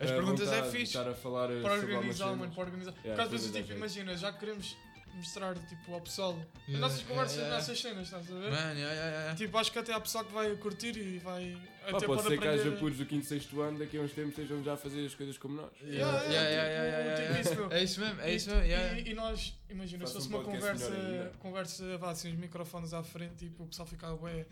[0.00, 0.84] As perguntas é vontade fixe.
[0.96, 2.92] estar a falar Para organizar, mano, para organizar.
[2.92, 4.76] Porque Yeah, às vezes, tipo, imagina, já queremos
[5.14, 6.38] mostrar tipo, ao pessoal
[6.68, 8.50] as nossas conversas, as nossas cenas, estás a ver?
[8.52, 9.34] Man.
[9.36, 11.58] Tipo, acho que até há pessoal que vai curtir e vai.
[11.92, 14.62] Pá, pode ser que haja puros do 5 6 ano, daqui a uns tempos estejam
[14.62, 15.70] já a fazer as coisas como nós.
[15.80, 17.72] Yeah, Yeah, yeah, tipo, tipo.
[17.72, 18.64] É isso mesmo, é E- isso mesmo.
[18.64, 23.02] E, e nós, imagina, se fosse um uma conversa, conversa, vá assim, os microfones à
[23.02, 24.46] frente, tipo, o pessoal ficava, ué,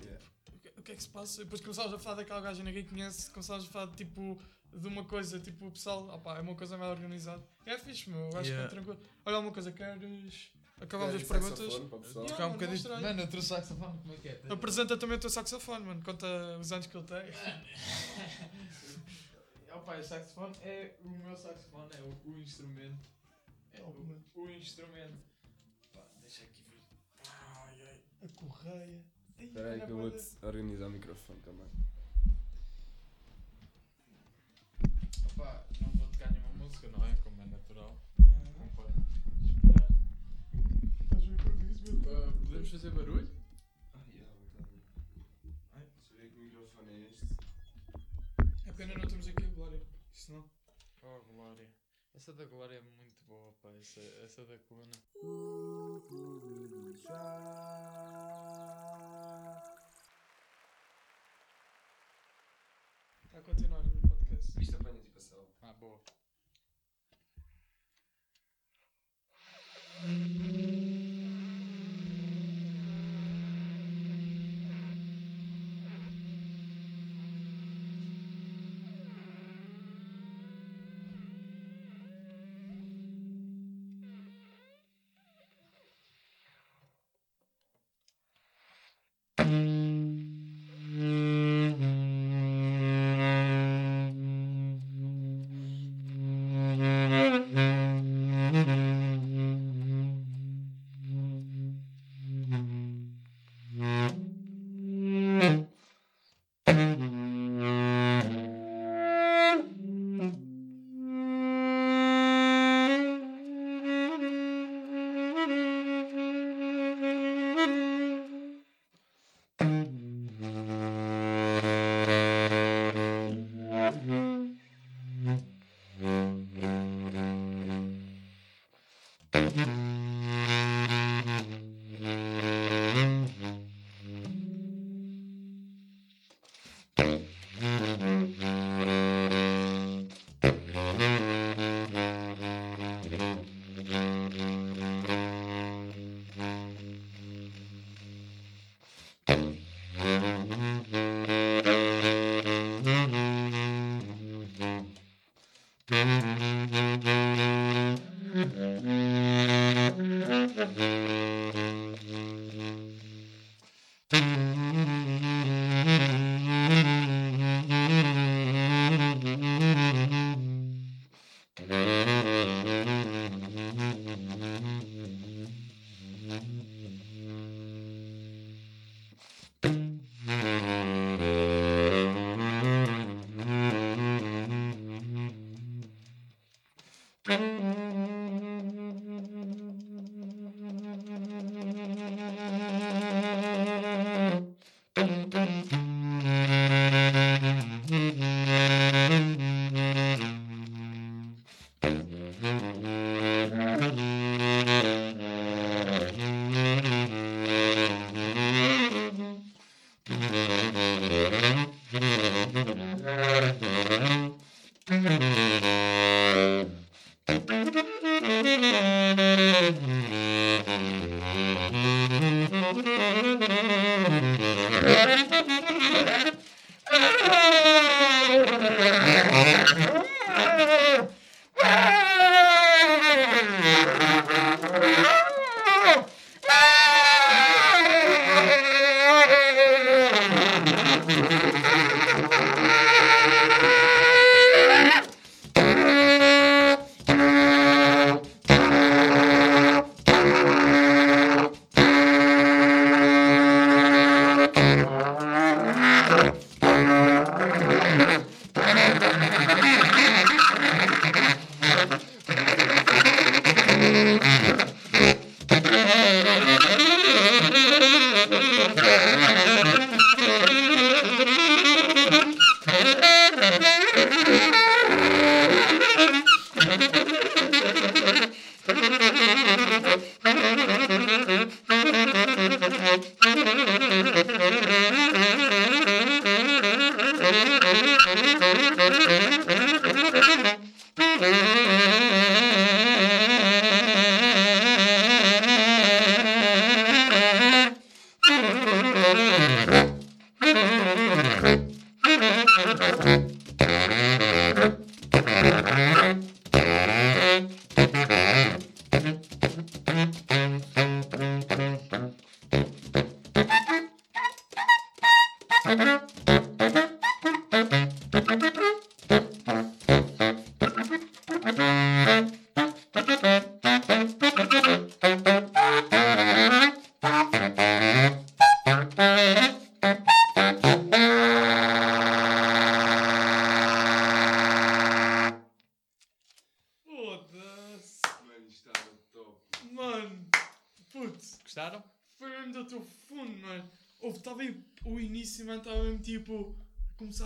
[0.00, 0.24] Yeah.
[0.76, 1.40] o que- é que se passa?
[1.40, 4.38] E depois começávamos a falar daquela gaja que ninguém conhece, começávamos a falar tipo
[4.74, 7.42] de uma coisa, tipo o pessoal, opá, é uma coisa mais organizada.
[7.66, 8.68] É fixe, meu, eu acho Yeah.
[8.68, 8.98] que é tranquilo.
[9.24, 10.50] Olha uma coisa, queres.
[10.82, 11.74] Acabamos as perguntas.
[12.12, 13.00] Tocar um mano, bocadinho.
[13.00, 14.40] Mano, eu trouxe saxofone, como é que é?
[14.50, 16.26] Apresenta também o teu saxofone, mano, conta
[16.58, 17.22] os anos que ele tem.
[19.74, 23.08] Opa, o saxofone é o meu saxofone, é o, o instrumento.
[23.72, 23.90] É Oh,
[24.38, 25.16] o, o instrumento.
[25.94, 26.82] Pá, deixa aqui ver.
[27.26, 29.02] Ai, ai, a correia.
[29.38, 30.36] Espera aí que eu coisa.
[30.42, 31.70] organizar o microfone também.
[35.32, 37.14] Opa, não vou tocar nenhuma música, não é?
[37.24, 37.96] Como é natural.
[38.20, 39.88] Ah, Não pode esperar.
[41.04, 41.24] estás
[42.06, 43.28] Ah, podemos fazer barulho?
[43.92, 44.82] Ah, yeah, verdade.
[45.74, 45.86] Ai.
[46.16, 47.26] Ver que microfone é este.
[48.66, 49.82] É pena não temos aqui a Glória.
[50.12, 50.50] Isso não.
[51.02, 51.68] Oh, Glória.
[52.14, 53.70] Essa da Glória é muito boa, pá.
[53.80, 54.92] Essa, essa da coluna.
[63.24, 64.60] Está a continuar o podcast.
[64.60, 65.46] Isto apanha tipo a sal.
[65.62, 66.00] Ah, boa.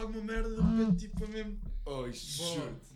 [0.00, 1.58] Alguma merda, de repente, tipo, foi mesmo.
[1.84, 2.42] Oh, isto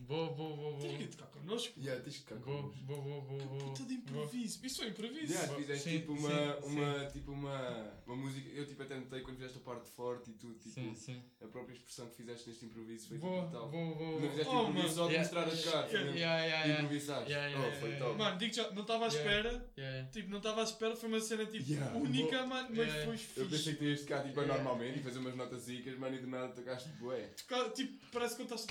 [0.06, 1.02] Boa, boa, boa, boa, Tens que boa.
[1.02, 1.80] ir tocar connosco.
[1.80, 2.84] Yeah, tens que ficar Boa, connosco.
[2.84, 3.58] boa, boa, boa, boa.
[3.64, 4.60] Puta de improviso.
[4.64, 5.32] Isso foi improviso.
[5.32, 6.28] Yeah, fizeste Sim, tipo uma,
[6.60, 10.30] sim, uma, tipo uma, uma música, eu tipo até notei quando fizeste a parte forte
[10.30, 11.22] e tudo, tipo, Sim, sim.
[11.42, 13.68] a própria expressão que fizeste neste improviso foi Boa, tipo tal.
[13.68, 14.20] boa, boa.
[14.20, 15.18] Não fizeste Oh, improviso só de Yeah.
[15.18, 16.10] mostrar as caras, Yeah.
[16.10, 16.82] Yeah, yeah, yeah.
[16.82, 17.30] improvisaste.
[17.30, 18.18] Yeah, yeah, oh, foi yeah, top.
[18.18, 19.50] Mano, digo já, não estava à espera.
[19.50, 20.08] Yeah, yeah.
[20.10, 21.96] Tipo, não estava à espera, foi uma cena tipo Yeah.
[21.98, 23.04] única, mano, mas Yeah.
[23.04, 23.44] foi Eu fixe.
[23.44, 26.26] pensei que tu ias tocar tipo normalmente e fazer umas notas zicas, mano, e do
[26.26, 27.30] nada tocaste bué.
[27.74, 28.66] Tipo, parece que estás.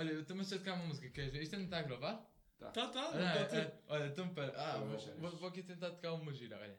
[0.00, 1.42] Olha, olha, eu também sei tocar uma música, queres ver?
[1.42, 2.26] Isto ainda está a gravar?
[2.58, 3.82] Tá, tá, não Olha, tá, é, tipo.
[3.88, 6.78] olha, então pera, ah, Olha, vou, vou, vou aqui tentar tocar uma gira, olha.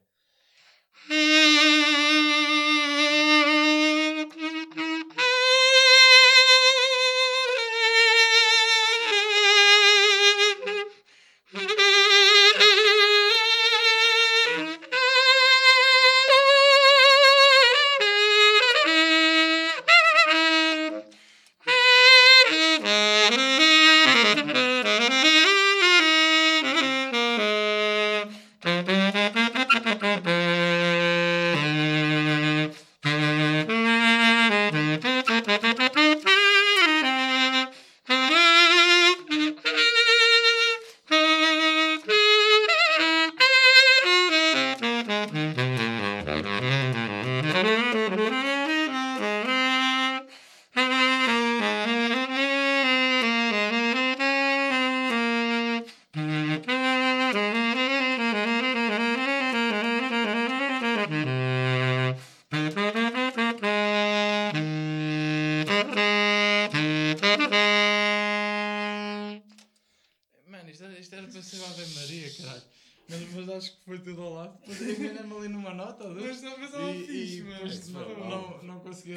[4.73, 5.21] Thank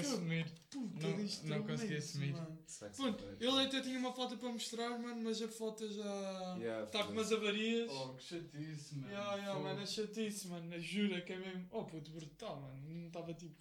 [0.02, 0.52] consegui assumir.
[0.70, 2.32] Puta não- não instrumentos, consegui assumir.
[2.32, 3.44] pode?
[3.44, 7.12] ele até tinha uma foto para mostrar, mano, mas a foto já Yeah, está com
[7.12, 7.90] umas avarias.
[7.90, 9.12] Oh, que chatice, mano.
[9.12, 9.64] Ya, Fogo.
[9.64, 10.80] mano, é chatice, mano.
[10.80, 11.66] Jura que é mesmo.
[11.70, 12.80] Oh, puto, brutal, mano.
[12.88, 13.56] Não estava tipo.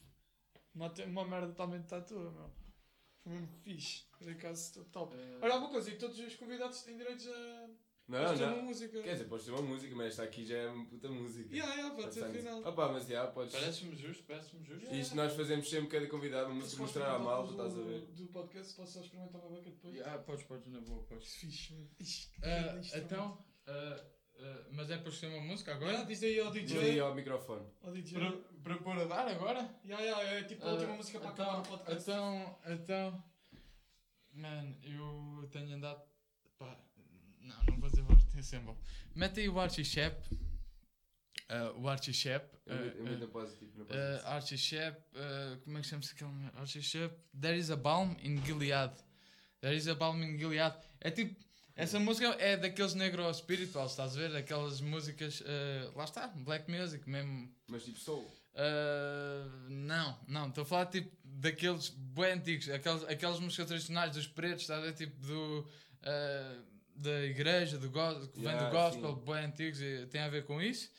[0.75, 2.51] Uma, te- uma merda totalmente tatua, meu.
[3.23, 4.03] Foi mesmo fixe.
[4.17, 5.15] Por acaso, estou top.
[5.15, 7.69] Eh, Olha, há uma coisa, e todos os convidados têm direitos a.
[8.07, 8.63] Não, ter uma não.
[8.63, 9.01] música.
[9.01, 11.55] Quer dizer, podes ter uma música, mas esta aqui já é uma puta música.
[11.55, 12.59] Ya, ya, pode ser final.
[12.59, 13.53] Opa, mas já, podes.
[13.53, 14.81] Parece-me justo, parece-me justo.
[14.83, 14.97] Yeah.
[14.99, 18.01] Isto nós fazemos sempre cada convidado uma Se música mostrar à malta, estás a ver?
[18.07, 20.01] Do, podcast, posso só experimentar uma beca depois?
[20.01, 21.33] Ah, podes, podes, na boa, podes.
[21.35, 21.89] Fixe, mano.
[21.99, 22.97] Instrumento.
[22.97, 24.05] então, ah,
[24.39, 26.03] ah, mas é para escolher uma música agora?
[26.05, 26.81] diz aí ao Diz DJ.
[26.91, 27.65] aí ao microfone.
[27.81, 28.19] Ao DJ.
[28.19, 28.31] Para,
[28.63, 29.79] para pôr a dar agora?
[29.85, 32.01] Ya, ya, é tipo a Ah, última música para então, acabar o podcast.
[32.11, 33.23] Então, então,
[34.33, 36.01] mano, eu tenho andado,
[36.57, 36.77] pá,
[37.39, 37.72] não, não
[38.33, 38.77] Martin Symbol.
[39.15, 40.15] Mete aí o Archie Shep,
[41.49, 44.25] ah, o Archie Shep, Eu meto- eu meto a pause na Uh, pause.
[44.25, 46.51] Archie Shep, uh, como é que chama-se aquele nome?
[46.55, 48.93] Archie Shep, There is a Balm in Gilead.
[49.61, 50.75] There is a Balm in Gilead.
[50.99, 51.35] É tipo,
[51.75, 54.35] essa música é daqueles negro spirituals, estás a ver?
[54.35, 57.53] Aquelas músicas, uh, lá está, black music mesmo.
[57.67, 58.23] Mas tipo soul.
[58.55, 64.27] Uh, não, não, estou a falar tipo daqueles bem antigos, aqueles, aquelas músicas tradicionais dos
[64.27, 64.93] pretos, estás a ver?
[64.93, 65.59] Tipo do.
[65.59, 67.99] uh, da igreja, do que
[68.39, 69.25] vem Yeah, do gospel, sim.
[69.25, 70.89] bem antigos, e tem a ver com isso.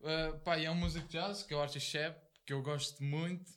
[0.00, 2.16] Uh, pá, e é um músico de jazz que eu acho Shep,
[2.46, 3.50] que eu gosto muito.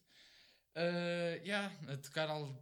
[0.75, 2.55] Uh, yeah, a tocar ao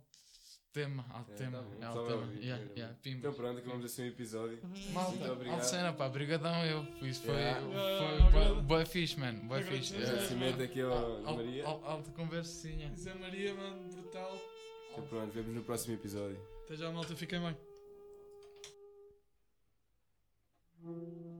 [0.71, 2.17] tema, ao É, tema, tá é ao tema.
[2.21, 2.95] ouvir, Yeah, yeah.
[3.05, 4.59] Então pronto, acabamos assim o episódio.
[4.91, 5.55] Malta, Muito obrigado.
[5.59, 6.83] Alcena, pá, brigadão eu.
[7.07, 7.61] Isso foi, Yeah.
[7.61, 8.61] foi bué- obrigado.
[8.63, 9.95] bué fixe, mano, bué fixe.
[9.95, 11.65] Agradecimento aqui ao Maria.
[11.65, 12.93] al- Alta conversinha.
[12.95, 14.37] Zé Maria, mano, brutal.
[14.91, 16.39] Então pronto, vemos no próximo episódio.
[16.65, 17.55] Até já, malta, fiquem bem.
[20.85, 21.34] Thank